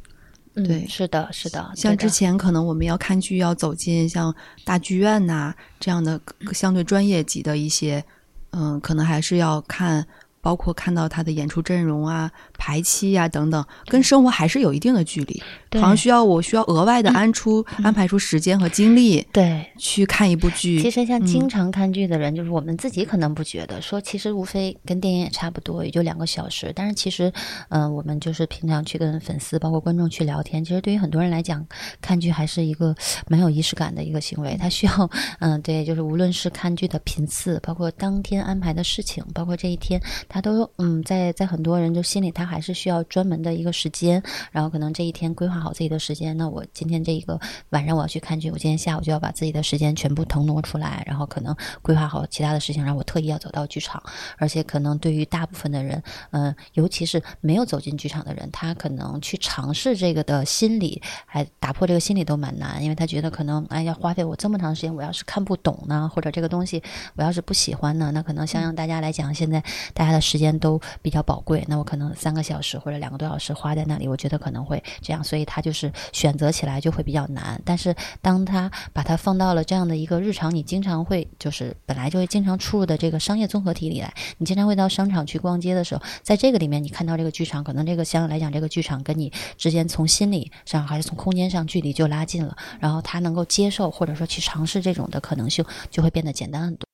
[0.55, 1.71] 对，是的，是的。
[1.75, 4.35] 像之前可能我们要看剧，要走进像
[4.65, 6.21] 大剧院呐这样的
[6.53, 8.05] 相对专业级的一些，
[8.51, 10.07] 嗯，可能还是要看。
[10.41, 15.43] 包括看到他的演出阵容啊、排期呀等等，跟生活还是有一定的距离，
[15.75, 20.81] 好像需要我需要额外的安出安排出时间和精力，对，去看一部剧。
[20.81, 26.73] 其实像经常看剧的人，就是我们自己可能不觉得，说其实无非跟电影也差不多，也就两个小时。
[26.75, 27.31] 但是其实，
[27.69, 31.67] 嗯，我们就是平常去跟粉丝包括观众去聊天，其实对于很多人来讲，
[32.01, 32.95] 看剧还是一个
[33.29, 34.57] 蛮有仪式感的一个行为。
[34.59, 40.01] 他需要，嗯，对，就是无论是看剧的频次，包括当天安排的事情，包括这一天。
[40.33, 46.37] 他都嗯，在在很多人就心里，他还是需要专门的一个时间，然后可能这一天规划好自己的时间。
[46.37, 47.39] 那我今天这一个
[47.71, 54.01] 晚上我要去看剧，我今天下午就要把自己的时间全部腾挪出来，然后可能规划好其他的事情，然后我特意要走到剧场。
[54.39, 66.81] 而且可能对于大部分的人，嗯，尤其是没有走进剧场的人，他可能去尝试这个的心理，还打破这个心理都蛮难，因为他觉得可能哎要花费我这么长时间，我要是看不懂呢，或者这个东西
[67.17, 69.61] 我要是不喜欢呢，那可能相应大家来讲，现在
[69.93, 70.20] 大家的。
[70.21, 77.61] 时间都比较宝贵，那我可能三个小时或者两个多小时花在那里，我觉得可能会这样，所以他就是选择起来就会比较难。
[77.65, 96.87] 但是当他把它放到了这样的一个日常，你经常会就是本来就会经常出入的这个商业综合体里来，你经常会到商场去逛街的时候，在这个里面你看到这个剧场，可能这个相对来讲，这个剧场跟你之间从心理上还是从空间上距离就拉近了，然后他能够接受或者说去尝试这种的可能性就会变得简单很多。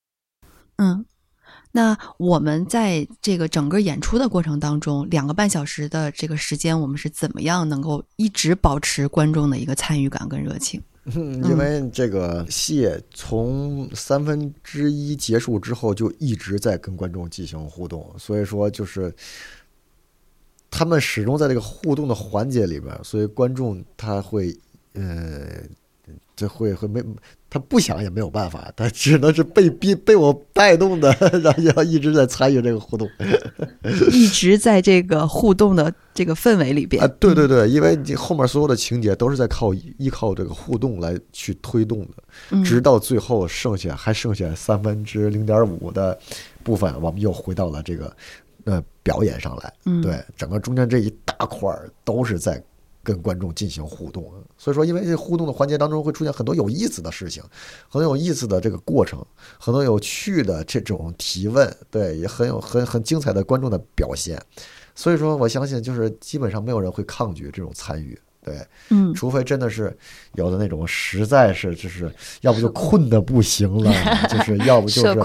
[0.77, 1.05] 嗯。
[1.77, 10.83] 那我们在这个整个演出的过程当中，两个半小时的这个时间，我们是怎么样能够一直保持观众的一个参与感跟热情？
[11.15, 19.15] 因为这个戏从三分之一结束之后就一直在跟观众进行互动，所以说就是
[20.71, 24.57] 他们始终在这个互动的环节里边，所以观众他会
[24.95, 25.63] 呃，
[26.37, 27.03] 这会会没。
[27.49, 31.11] 他不想也没有办法， 他只能是被逼被我带动的，
[31.43, 33.09] 然后要一直在参与这个互动，
[34.13, 46.19] 一直在这个互动的这个氛围里边啊，对对对，因为你后面所有的情节都是在靠依靠这个互动来去推动的，直到最后剩下还剩下三分之零点五的
[46.65, 48.15] 部分，我们又回到了这个
[48.65, 49.73] 呃表演上来，
[50.03, 51.73] 对，整个中间这一大块
[52.05, 52.63] 都是在。
[53.07, 54.25] 跟观众进行互动，
[54.59, 57.41] 所以说，因为这互动的环节当中会出现很多有意思的事情，
[57.89, 59.25] 很有意思的这个过程，
[59.61, 64.43] 很多有趣的这种提问，对，也很有很很精彩的观众的表现。
[64.97, 69.97] 所以说，我相信就是基本上没有人会抗拒这种参与，对，嗯，除非真的是
[70.35, 73.93] 有的那种实在是就是要不就困的不行了，
[74.29, 75.17] 就是要不就是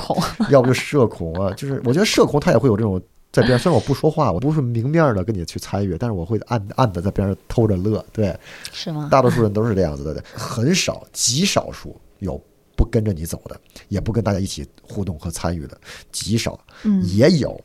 [0.51, 8.05] 要不就社恐啊，就是我觉得社恐他也会有这种在边上，虽然我不说话，我不是明面的跟你去参与，但是我会暗暗的在边上偷着乐。
[8.11, 8.37] 对，
[8.73, 9.07] 是吗？
[9.09, 12.39] 大多数人都是这样子的，很少极少数有
[12.75, 15.79] 不跟着你走的，也不跟大家一起互动和参与的，
[16.11, 16.59] 极少。
[16.83, 17.59] 嗯也有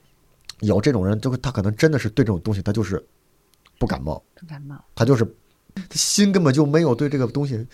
[0.60, 3.04] 有这种人，就是他可能真的是对这种东西他就是
[3.78, 4.76] 不感冒，不感冒。
[4.94, 5.24] 他就是
[5.74, 7.66] 他心根本就没有对这个东西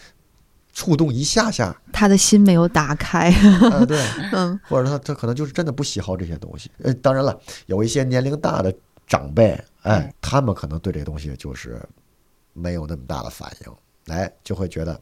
[0.73, 3.31] 触动一下下，他的心没有打开，
[3.71, 4.59] 啊，对， 嗯。
[4.69, 6.71] 或者他他可能就是真的不喜好这些东西。
[6.83, 8.75] 呃，当然了，有一些年龄大的
[9.07, 11.81] 长辈，哎，他们可能对这东西就是
[12.53, 14.99] 没有那么大的反应，哎，就会觉得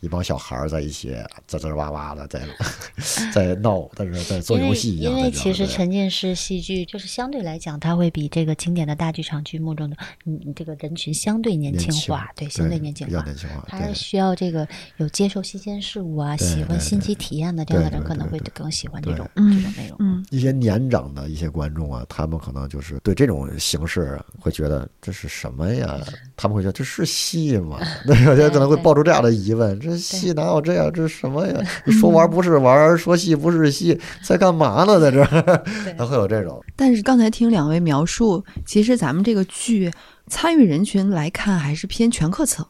[0.00, 1.14] 一帮小孩儿在一起
[1.48, 2.42] 吱吱哇哇的在
[3.32, 5.18] 在闹，但是在做游戏一样的。
[5.18, 13.10] 因为其实沉浸式戏剧就是相对来讲，它会比这个经典的大剧场剧目中的嗯这个人群相对年轻化，对，相对年轻化。
[13.10, 13.90] 比较年轻化，他。
[13.92, 19.96] 需要这个有接受新鲜事物啊，喜欢新奇体验的这样的人，可能会更喜欢这种嗯这种内容。
[20.00, 26.00] 嗯一些年长的一些观众啊，他们可能就是对这种形式会觉得这是什么呀？
[26.36, 27.78] 他们会觉得这是戏吗？
[28.06, 30.92] 对，有些可能会爆出这样的疑问：这戏哪有这样？
[30.92, 31.54] 这是什么呀？
[31.84, 35.00] 你说玩不是玩，说戏不是戏，在干嘛呢？
[35.00, 35.64] 在这儿，
[35.96, 36.62] 他会有这种。
[36.76, 39.90] 但是刚才听两位描述，其实咱们这个剧
[40.28, 42.66] 参与人群来看还是偏全客层。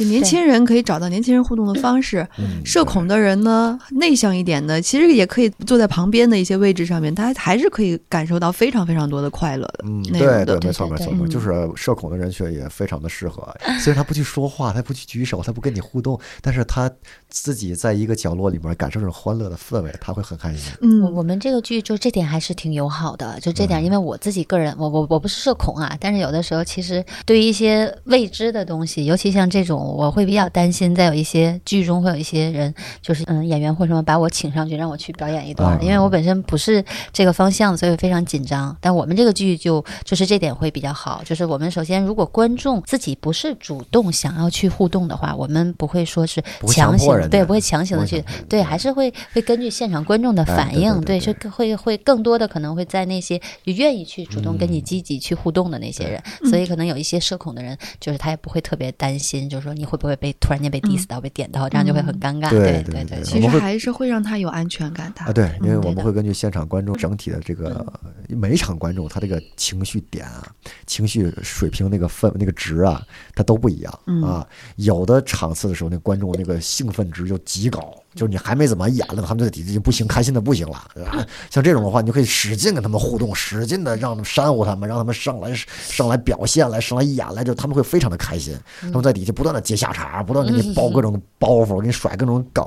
[0.00, 10.02] 就年轻人可以找到年轻人互动的方式，嗯，社恐的人呢，内向一点的，其实也可以坐在旁边的一些位置上面，他还是可以感受到非常非常多的快乐的嗯。
[10.04, 13.46] 对对，没错没错就是社恐的人群也非常的适合。
[13.78, 16.90] 虽然他不去说话，他不去举手，他不跟你互动，但是他
[17.28, 20.72] 自己在一个角落里面感受这种欢乐的氛围，他会很开心。
[20.80, 38.76] 嗯我们这个剧就这点还是挺友好的，就这嗯点，因为我自己个人，我我我不是社恐啊，但是有的时候其实对于一些未知的东西，尤其像这种，我会比较担心，在有一些剧中会有一些人，就是嗯演员或什么把我请上去让我去表演一段，嗯因为我本身不是这个方向，所以非常紧张。
[38.80, 62.50] 但我们这个剧就就是这点会比较好，就是我们首先如果观众自己不是主动想要去互动的话，我们不会说是强行对，不会强行的去对，还是会会根据现场观众的哎反应，对对对是会会更多的可能会在那些愿意去主动跟你嗯积极去互动的那些人，所以可能有一些社恐的人，就是他也不会特别担心，就是说你会不会被突然间被 diss 到、被点到，这样就会很尴尬。
[62.50, 65.22] 对对对对对其实还是会让他有安全感的。
[65.24, 67.90] 啊，对，因为我们会根据现场观众整体的这个
[68.28, 70.46] 每一场观众他这个情绪点啊、
[70.86, 73.02] 情绪水平那个分那个值啊，
[73.34, 74.46] 他都不一样嗯啊。
[74.76, 80.76] 有的场次的时候，那观众那个兴奋值就极高，就是你还没怎么演了，他们就在底下就不行，开心的不行了。
[81.06, 88.56] 啊像这种的话，你就可以使劲跟他们互动，使劲的让他们煽乎他们，让他们上来上来表现来，上来演来，就他们会非常的开心。
[88.80, 92.66] 他们在底下不断的接下茬，不断地给你包各种包袱，给你甩各种梗。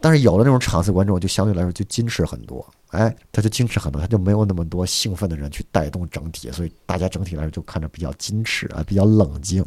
[0.00, 9.64] 但是有的那种场次观众就相对来说就矜持很多，哎，他就矜持很多，他就没有那么多兴奋的人去带动整体，所以大家整体来说就看着比较矜持啊，比较冷静。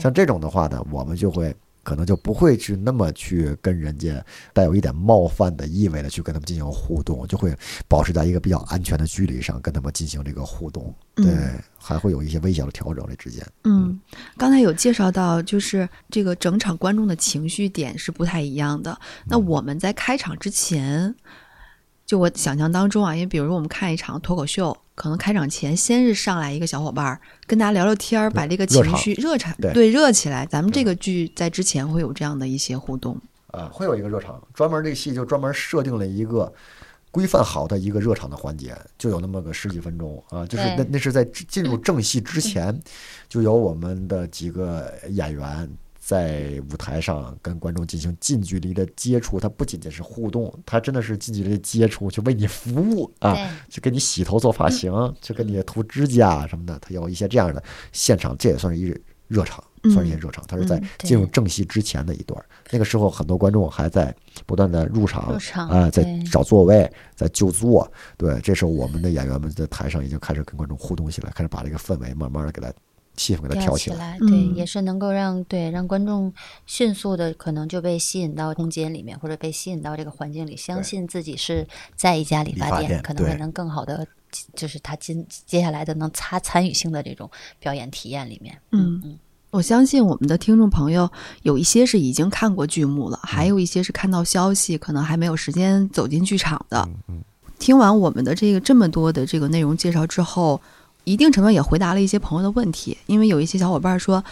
[0.00, 7.56] 像这种的话呢，我们就会可能就不会去那么去跟人家带有一点冒犯的意味的去跟他们进行互动，就会
[7.88, 10.94] 保持在一个比较安全的距离上跟他们进行这个互动。
[11.14, 13.44] 对，嗯还会有一些微小的调整这之间。
[13.64, 14.00] 嗯，
[14.36, 18.96] 刚才有介绍到，就是这个整场观众的情绪点是不太一样的。
[19.26, 21.14] 那我们在开场之前，
[22.06, 30.44] 就我想象当中啊，因为比如说我们看一场脱口秀，可能开场前先是上来一个小伙伴儿跟大家聊聊天儿，把这个情绪热场对对热起来。
[30.46, 33.18] 咱们这个剧在之前会有这样的一些互动。
[33.48, 36.50] 啊，会有一个热场，专门这个戏就专门设定了一个
[37.10, 42.78] 规范好的一个热场的环节，就有那么个十几分钟啊，就是那那是在进入正戏之前，
[43.28, 45.68] 就有我们的几个演员。
[46.04, 53.48] 在舞台上跟观众进行近距离的接触，它不仅仅是互动，它真的是近距离的接触，去为你服务啊，对。
[53.70, 57.62] 去给你洗头做发型，去给你涂指甲什么的，它有一些这样的
[57.92, 58.92] 现场，这也算是一
[59.28, 59.62] 热场，
[59.92, 60.44] 算是一些热场。
[60.48, 62.36] 它是在进入正戏之前的一段。
[62.36, 64.12] 儿，那个时候很多观众还在
[64.44, 65.38] 不断的入场
[65.68, 67.90] 啊，在找座位，在就座。
[68.16, 72.72] 对，这时候我们的演员们在台上已经开始跟观众互动起来，开始把这个氛围慢慢的给它
[73.16, 73.96] 气氛给它调挑起来。
[73.96, 76.32] 起来，嗯对，也是能够让对让观众
[76.66, 84.06] 迅速的可能就被吸引到空间里面，或者被吸引到这个环境里，相信自己是在一家理理发店店，可能会对能更好的，
[84.54, 88.56] 就是他今接下来的能参参与性的这种表演体验里面。
[88.70, 89.18] 嗯嗯，
[89.50, 91.10] 我相信我们的听众朋友
[91.42, 96.88] 有一些是已经看过剧目了，还有一些是看到消息，可能还没有时间走进剧场的。
[97.08, 97.22] 嗯
[97.58, 100.60] 听完我们的这个这么多的这个内容介绍之后，
[101.04, 104.22] 一定程度也回答了一些朋友的问题，因为有一些小伙伴说，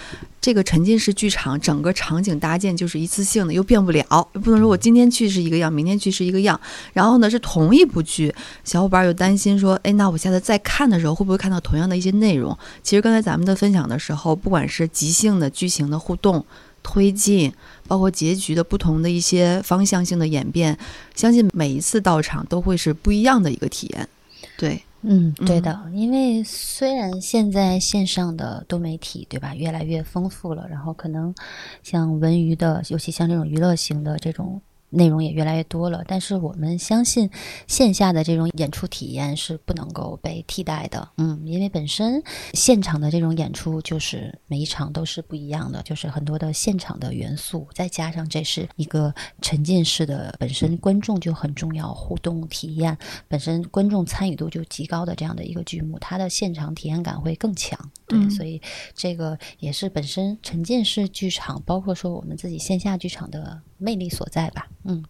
[0.40, 6.59] 这个沉浸式剧场整个场景搭建就是一次性的，又变不了，不能说我今天去是一个样，明天去是一个样。
[6.92, 12.57] 然后呢，是同一部剧，小伙伴又担心说，哎，那我下次再看的时候会不会看到同样的一些内容？
[12.84, 16.44] 其实刚才咱们的分享的时候，不管是即兴的剧情的互动、
[16.84, 17.53] 推进，
[17.88, 20.78] 包括结局的不同的一些方向性的演变，
[21.16, 24.09] 相信每一次到场都会是不一样的一个体验。
[24.57, 24.80] 对。
[25.03, 31.34] 嗯，对的，因为虽然现在线上的多媒体，对吧，越来越丰富了，然后可能
[31.82, 34.61] 像文娱的，尤其像这种娱乐型的这种。
[34.91, 37.30] 内容也越来越多了，但是我们相信
[37.66, 41.09] 线下的这种演出体验是不能够被替代的。
[41.16, 42.22] 嗯，因为本身
[42.55, 57.78] 现场的这种演出就是每一场都是不一样的，就是很多的现场的元素，再加上这是一个沉浸式的，本身观众就很重要，互动体验本身观众参与度就极高的这样的一个剧目，它的现场体验感会更强。
[58.07, 58.61] 对，所以
[58.95, 63.62] 这个也是本身沉浸式剧场，包括说我们自己线下剧场的。
[63.81, 65.03] 魅力所在吧，嗯，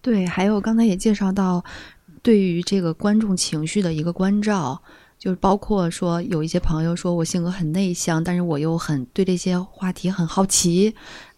[0.00, 1.64] 对，还有刚才也介绍到，
[2.22, 4.80] 对于这个观众情绪的一个关照，
[5.18, 10.94] 就是包括说有一些朋友说我性格很内向，但是我又很对这些话题很好奇。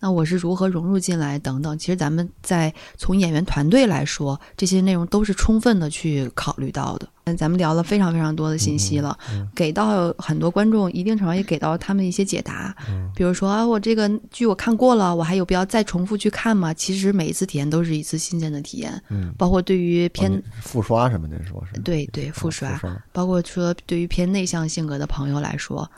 [0.06, 1.76] 那我是如何融入进来等等？
[1.76, 7.08] 其实咱们在从演员团队来说，这些内容都是充分的去考虑到的。
[7.24, 9.18] 嗯，咱们聊了非常非常多的信息了，
[9.52, 12.72] 给到很多观众一定程度也给到他们一些解答。
[13.16, 16.72] 比如说啊，我这个剧我看过了，我还有必要再重复去看吗？
[16.72, 19.02] 其实每一次体验都是一次新鲜的体验。
[19.08, 22.80] 嗯，包括对于偏复刷什么的，说是对对复刷，
[23.10, 25.90] 包括说对于偏内向性格的朋友来说。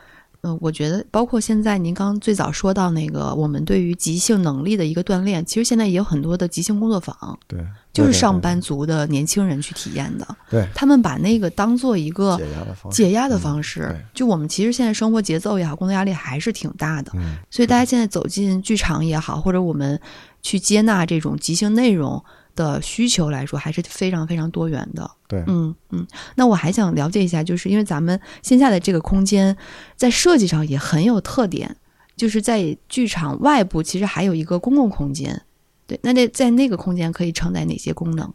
[0.43, 7.59] 嗯，我觉得包括现在您刚最早说到那个，我们对于即兴能力的一个锻炼，其实现在也有很多的即兴工作坊，对，
[7.93, 14.05] 就是上班族的年轻人去体验的，对，他们把那个当做一个解压的方式，解压的方式。
[14.15, 17.11] 就我们其实现在生活节奏也好，工作压力还是挺大的，
[17.51, 20.01] 所以大家现在走进剧场也好，或者我们
[20.41, 22.25] 去接纳这种即兴内容。
[22.59, 25.09] 的需求来说还是非常非常多元的。
[25.29, 26.05] 对，嗯嗯。
[26.35, 29.57] 那我还想了解一下，就是因为咱们线下的这个空间
[29.95, 31.77] 在设计上也很有特点，
[32.17, 35.41] 就是在剧场外部其实还有一个公共空间。
[35.87, 38.35] 对，那这在那个空间可以承载哪些功能？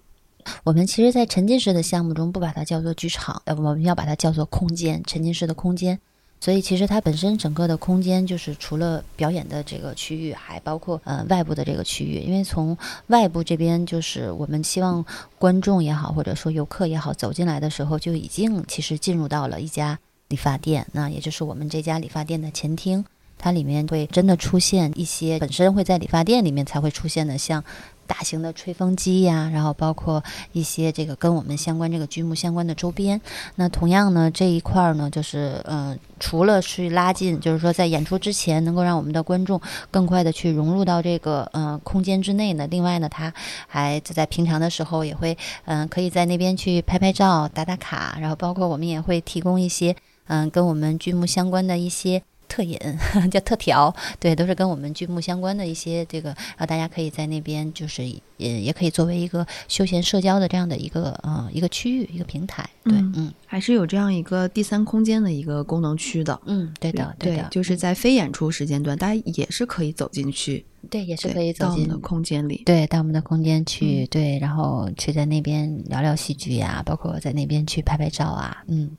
[0.64, 6.00] 我们其实，在沉浸式的项目中不把它叫做剧场，呃，我们要把它叫做空间，沉浸式的空间。
[6.44, 12.20] 所以其实它本身整个的空间就是除了表演的这个区域，还包括呃外部的这个区域。
[12.20, 12.78] 因为从
[13.08, 15.06] 外部这边，就是我们希望
[15.40, 23.06] 观众也好，或者说游客也好，走进来的时候就已经其实进入到了一家理发店，那也就是我们这家理发店的前厅。
[23.38, 27.64] 它里面会真的出现一些本身会在理发店里面才会出现的，像。
[28.08, 33.20] 大型的吹风机呀，然后包括一些这个跟我们相关这个剧目相关的周边。
[33.56, 42.68] 那同样呢，这一块儿呢，就是嗯，除了去拉近，就是说在演出之前能够让我们的观众更快的去融入到这个嗯空间之内呢。
[42.68, 43.34] 另外呢，它
[43.68, 49.96] 还就在平常的时候也会嗯可以在那边去拍拍照、打打卡，然后包括我们也会提供一些
[50.28, 52.22] 嗯跟我们剧目相关的一些。
[52.54, 52.78] 特饮
[53.32, 58.06] 叫特调，对，都是跟我们剧目相关的一些这个，然后大家可以在那边，就是
[58.38, 78.96] 也也可以作为一个休闲社交的这样的一个呃一个区域一个平台，对，嗯，还是有这样一个第三空间的一个功能区的，嗯，对的，对的，就是在非演出时间段，大家也是可以走进去，对，也是可以走进的空间里，对，到我们的空间去，对，然后去在那边聊聊戏剧呀，包括在那边去拍拍照啊，嗯，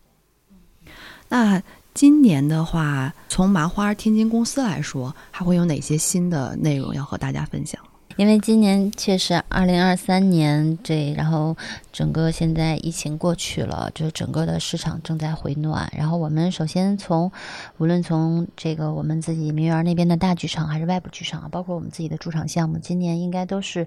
[1.28, 1.62] 那。
[1.94, 7.80] 今年的话，从麻花天津公司来说，还会有哪些新的内容要和大家分享？
[8.16, 11.56] 因为今年确实二零二三年这，然后
[11.92, 15.92] 整个现在疫情过去了，就整个的市场正在回暖。
[15.96, 17.32] 然后我们首先从，
[17.78, 23.84] 无论从这个我们自己明园那边的大剧场，还是外部剧场，包括我们自己的驻场项目，今年应该都是，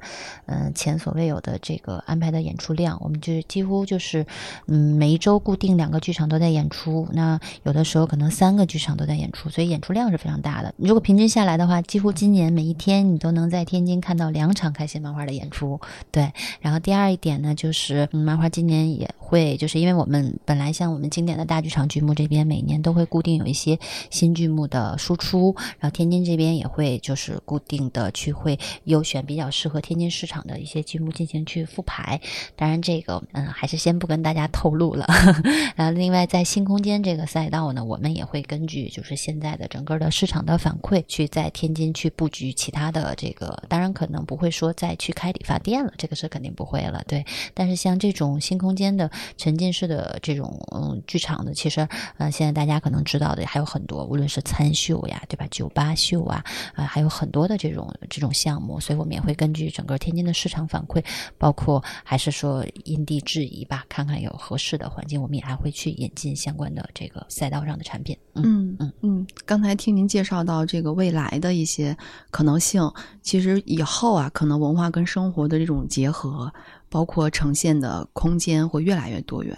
[0.47, 2.97] 嗯，前所未有的这个安排的演出量。
[3.01, 4.25] 我们就是几乎就是，
[4.65, 10.73] 嗯，每一周固定两个剧场都在演出，那有的时候可能三个剧场都在演出，所以演出量是非常大的。
[10.75, 14.16] 如果平均下来的话，几乎今年每一天你都能在天津看。
[14.17, 15.79] 到两场开心麻花的演出，
[16.11, 16.31] 对。
[16.59, 23.77] 然后第二一点呢，就是麻花今年也会，就是因为我们本来像我们经典的大剧场剧目这边，每年都会固定有一些
[24.09, 32.19] 新剧目的输出，然后天津这边也会就是固定的去会优选比较适合天津市场的一些剧目进行去复排。
[32.55, 35.05] 当然这个嗯还是先不跟大家透露了。
[35.77, 44.06] 然后另外在新空间这个赛道呢，我们也会根据就是现在的整个的市场的反馈，去在天津去布局其他的这个，当然可。
[44.09, 47.03] 能不会说再去开理发店了，这个是肯定不会了。
[47.07, 51.87] 对，但是像这种新空间的沉浸式的这种嗯剧场的，其实
[52.17, 55.47] 呃现在大家可能知道的还有很多，无论是餐秀呀，对吧？
[55.49, 56.43] 酒吧秀啊，
[56.75, 61.03] 啊还有很多的这种这种项目，所以我们也会根据整个天津的市场反馈，
[61.37, 68.17] 包括还是说因地制宜吧，看看有合适的环境，我们也还会去引进相关的这个赛道上的产品。
[68.35, 71.97] 嗯嗯嗯，刚才听您介绍到这个未来的一些
[72.29, 72.91] 可能性，
[73.23, 76.51] 其实以后啊，可能文化跟生活的这种结合，
[76.89, 79.57] 包括呈现的空间会越来越多元。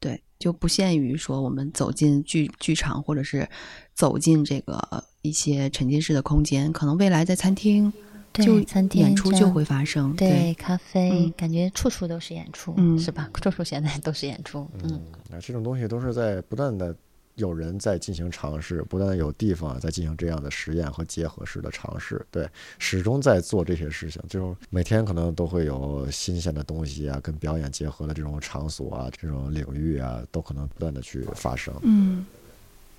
[0.00, 3.48] 对，就不限于说我们走进剧剧场，或者是
[3.94, 7.92] 走进这个一些沉浸式的空间，可能未来在餐厅。
[8.32, 13.28] 就餐厅演出就会发生，对咖啡，感觉处处都是演出，嗯是吧？
[13.34, 16.96] 处处现在都是演出，嗯，那这种东西都是在不断的
[17.36, 32.26] 有人在进行尝试，不断有地方在进行这样的实验和结合式的尝试，对，始终在做这些事情，就是每天可能都会有新鲜的东西啊，跟表演结合的这种场所啊，这种领域啊，都可能不断的去发生，嗯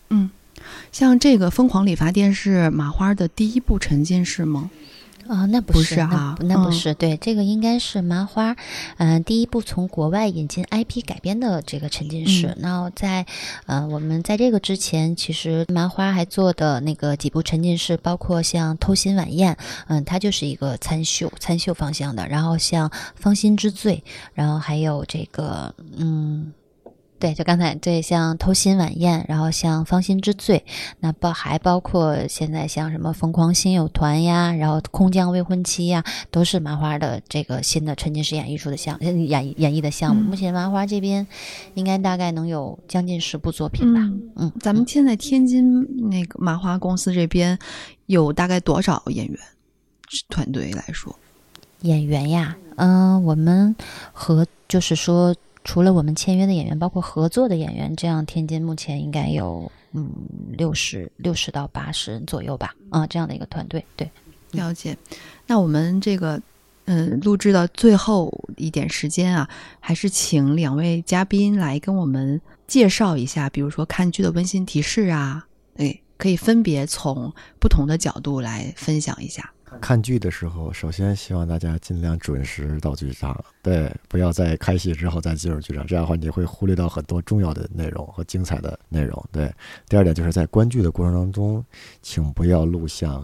[0.09, 0.29] 嗯，
[0.91, 4.71] 像这个疯狂理发店是马花的第一部沉浸式吗？
[5.27, 8.55] 哦，那不是哈，那不是，对，这个应该是麻花，
[8.97, 12.55] 嗯，第一部从国外引进 IP 改编的这个沉浸式。
[12.59, 13.25] 然后在，
[13.65, 19.53] 呃，我们在这个之前，其实麻花还做的那个几部沉浸式，包括像《偷心晚宴》，
[19.87, 22.27] 嗯，它就是一个参秀、参秀方向的。
[22.27, 24.03] 然后像《芳心之罪》，
[24.33, 26.53] 然后还有这个，嗯。
[27.23, 30.65] 对，就刚才对，像偷心晚宴，然后像芳心之罪，
[30.99, 40.21] 那包还包括现在像什么疯狂星友团呀，然后空降未婚妻呀，都是麻花的这个新的沉浸式演艺术的项演演绎的项目。
[40.21, 41.25] 目前麻花这边
[41.75, 44.01] 应该大概能有将近十部作品吧。
[44.35, 47.57] 嗯，咱们现在天津那个麻花公司这边
[48.07, 49.39] 有大概多少演员
[50.27, 51.17] 团队来说？
[51.83, 53.73] 演员呀，嗯，我们
[54.11, 55.33] 和就是说。
[55.63, 60.09] 除了我们签约的演员，包括合作的演员，这样天津目前应该有嗯
[60.51, 63.83] 六十六十到八十人左右吧，啊，这样的一个团队。
[63.95, 64.09] 对，
[64.51, 64.97] 了解。
[65.47, 66.41] 那我们这个
[66.85, 69.49] 嗯录制的最后一点时间啊，
[69.79, 75.45] 还是请两位嘉宾来跟我们介绍一下，比如说看剧的温馨提示啊，
[75.77, 79.51] 哎，可以分别从不同的角度来分享一下。
[79.81, 89.21] 看剧的时候，首先希望大家尽量准时到剧场，对，不要在开戏之后再进入剧场，这样的话你会忽略到很多重要的内容和精彩的内容。
[89.31, 89.53] 对，
[89.89, 91.63] 第二点就是在观剧的过程当中，
[92.01, 93.23] 请不要录像，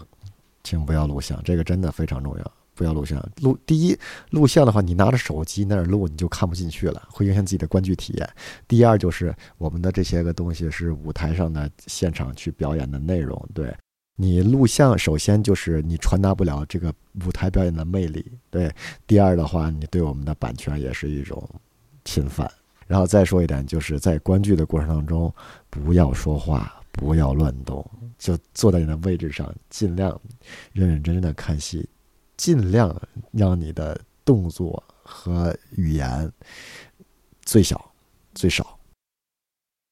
[0.64, 3.26] 请不要录像，这个真的非常重要，不要录像。
[3.42, 3.98] 录第一，
[4.32, 8.30] 录像的话，你拿着手机那儿录，你就看不进去了，会影响自己的观剧体验。
[8.68, 13.74] 第二就是我们的这些个东西是舞台上的现场去表演的内容，对。
[14.22, 16.94] 你录像，首先就是你传达不了这个
[17.26, 18.70] 舞台表演的魅力，对。
[19.08, 21.42] 第二的话，你对我们的版权也是一种
[22.04, 22.52] 侵犯。
[22.86, 25.34] 然后再说一点，就是在观剧的过程当中，
[25.70, 30.20] 不要说话，不要乱动，就坐在你的位置上，尽量
[30.74, 31.88] 认认真真的看戏，
[32.36, 32.94] 尽量
[33.32, 36.30] 让你的动作和语言
[37.46, 37.90] 最小、
[38.36, 38.76] 最少。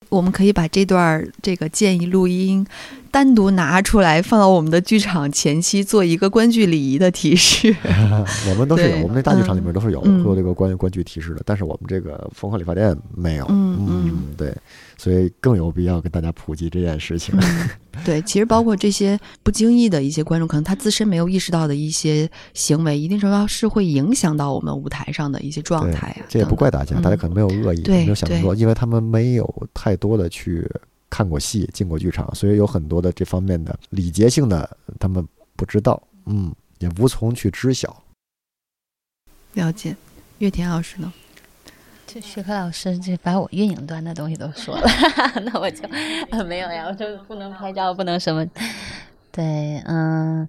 [0.09, 2.65] 我们可以把这段这个建议录音
[3.17, 7.75] 单独拿出来，放到我们的剧场前期做一个观剧礼仪的提示。
[8.47, 13.45] 我们都是有，我们那大剧场里面都是有做这个关于观剧提示的，但是我们这个疯狂理发店没有。
[13.49, 14.55] 嗯嗯，对。
[14.99, 17.35] 所以更有必要跟大家普及这件事情。
[18.05, 26.25] 对，其实包括这些不经意的一些观众，可能他自身没有意识到的一些行为，一定程度上是会影响到我们舞台上的一些状态啊。
[26.29, 30.69] 这也不怪大家，大家可能没有恶意，没有想说，因为他们没有太多的去
[31.09, 38.03] 看过戏、进过剧场，所以有很多的这方面的礼节性的，他们不知道，嗯，也无从去知晓。
[39.53, 39.95] 了解，
[40.39, 41.11] 岳田老师呢？
[42.05, 44.87] 这学科老师这把我运营端的东西都说了，
[45.43, 45.87] 那我就
[46.45, 48.45] 没有呀，我就不能拍照，不能什么。
[49.29, 50.47] 对，嗯，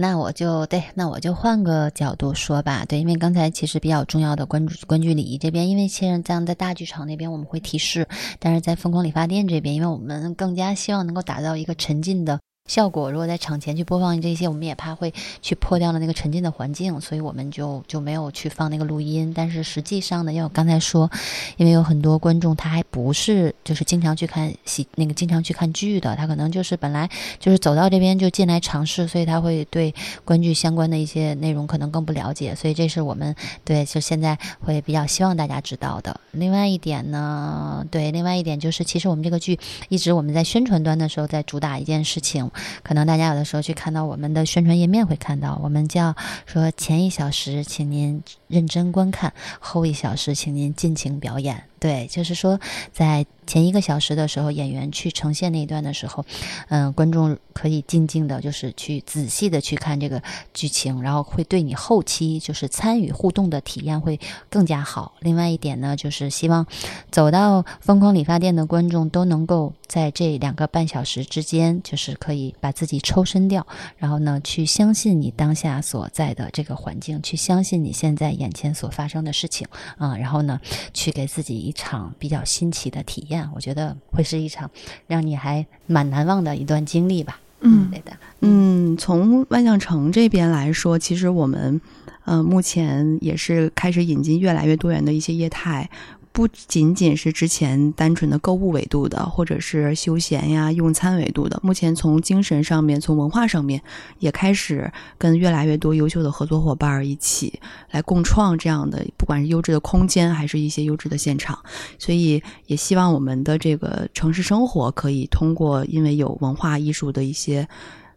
[0.00, 2.84] 那我就对，那我就换个角度说吧。
[2.88, 8.06] 对，因为刚才其实比较重要的关注关注礼仪这边，因为现在这样在大剧场那边我们会提示，
[8.38, 12.38] 但是在疯狂理发店这边，因为我们更加希望能够打造一个沉浸的。
[12.68, 15.12] 效果如果在场前去播放这些，我们也怕会
[15.42, 19.32] 去破掉了那个沉浸的环境，所以我们就就没有去放那个录音。
[19.34, 21.10] 但是实际上呢，因为我刚才说，
[21.56, 27.08] 因为有很多观众他还不是就是经常去看戏那个经常去看剧的，他可能就是本来
[27.40, 29.94] 就是走到这边就进来尝试，所以他会对
[30.24, 32.54] 观剧相关的一些内容可能更不了解。
[32.54, 36.20] 所以这是我们对就现在会比较希望大家知道的。
[36.32, 39.58] 另外一点呢，对，另外一点就是其实我们这个剧
[39.88, 42.50] 一直我们在宣传端的时候在主打一件事情。
[42.82, 46.14] 可能大家有的时候去看到我们的宣传页面会看到，我们叫
[46.46, 51.64] 说前一小时请您认真观看，后一小时请您尽情表演。
[51.78, 52.60] 对，就是说
[52.92, 56.24] 在前一个小时的时候，演员去呈现那一段的时候，
[56.68, 60.22] 嗯，观众可以静静的，就是去仔细的去看这个
[60.52, 64.20] 剧情，然后会对你后期就是参与互动的体验会
[64.50, 65.14] 更加好。
[65.20, 66.66] 另外一点呢，就是希望
[67.10, 73.66] 走到疯狂理发店的观众都能够在这两个半小时之间，就是可以把自己抽身掉，
[73.96, 79.66] 然后呢，去相信你当下所在的这个环境，去相信你现在眼前所发生的事情
[79.96, 80.60] 啊，然后呢，
[80.92, 81.67] 去给自己。
[81.68, 84.70] 一场比较新奇的体验，我觉得会是一场
[85.06, 87.38] 让你还蛮难忘的一段经历吧。
[87.60, 88.12] 嗯，对的。
[88.40, 91.80] 嗯，从万象城这边来说，其实我们
[92.24, 95.90] 呃目前也是开始引进越来越多元的一些业态。
[96.38, 103.82] 不仅仅是之前单纯的购物维度的，或者是休闲呀、用餐维度的，目前从精神上面、从文化上面，
[104.20, 107.58] 也开始跟越来越多优秀的合作伙伴一起
[107.90, 111.58] 来共创这样的，不管是优质的空间，还是一些优质的现场。
[111.98, 117.66] 所以也希望我们的这个城市生活可以通过，因为有文化艺术的一些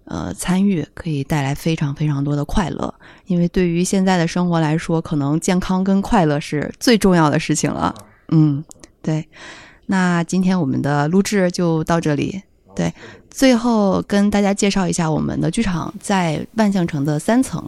[0.06, 2.94] 呃参与，可以带来非常非常多的快乐。
[3.26, 7.96] 因为对于现在的生活来说，可能健康跟快乐是最重要的事情了。
[8.32, 8.64] 嗯，
[9.02, 9.28] 对，
[9.86, 12.42] 那今天我们的录制就到这里。
[12.74, 12.94] 对，
[13.30, 17.64] 最后跟大家介绍一下我们的剧场在万象城的三层。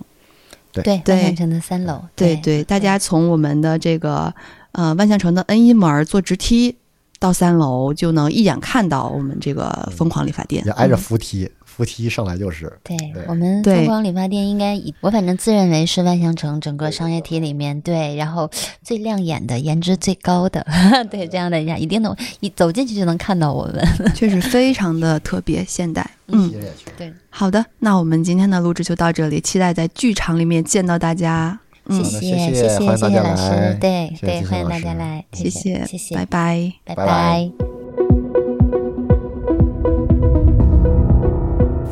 [0.72, 2.02] 对，万象城的三楼。
[2.16, 4.34] 对对，大家从我们的这个
[4.72, 6.76] 呃万象城的 N 一门坐直梯
[7.20, 11.52] 到三楼，就能一眼看到我们这个疯狂理发店，也挨着扶梯。
[11.76, 12.96] 扶梯上来就是，对
[13.28, 18.50] 我们疯狂理发店应该以我反正自认为是万象城整个商业体里面对，然后
[18.84, 20.66] 最亮眼的、颜值最高的，
[21.10, 26.08] 对这样的人一定能一走进去就能看到我们， 确实非常的特别现代。
[26.28, 26.54] 嗯，
[26.98, 31.60] 对，好的，那我们今天的录制就到这里，期待在剧场里面见到大家。
[31.90, 36.72] 谢谢谢谢谢谢老师，对对，欢迎大家来，谢谢谢谢，拜拜。
[36.86, 37.83] 拜拜。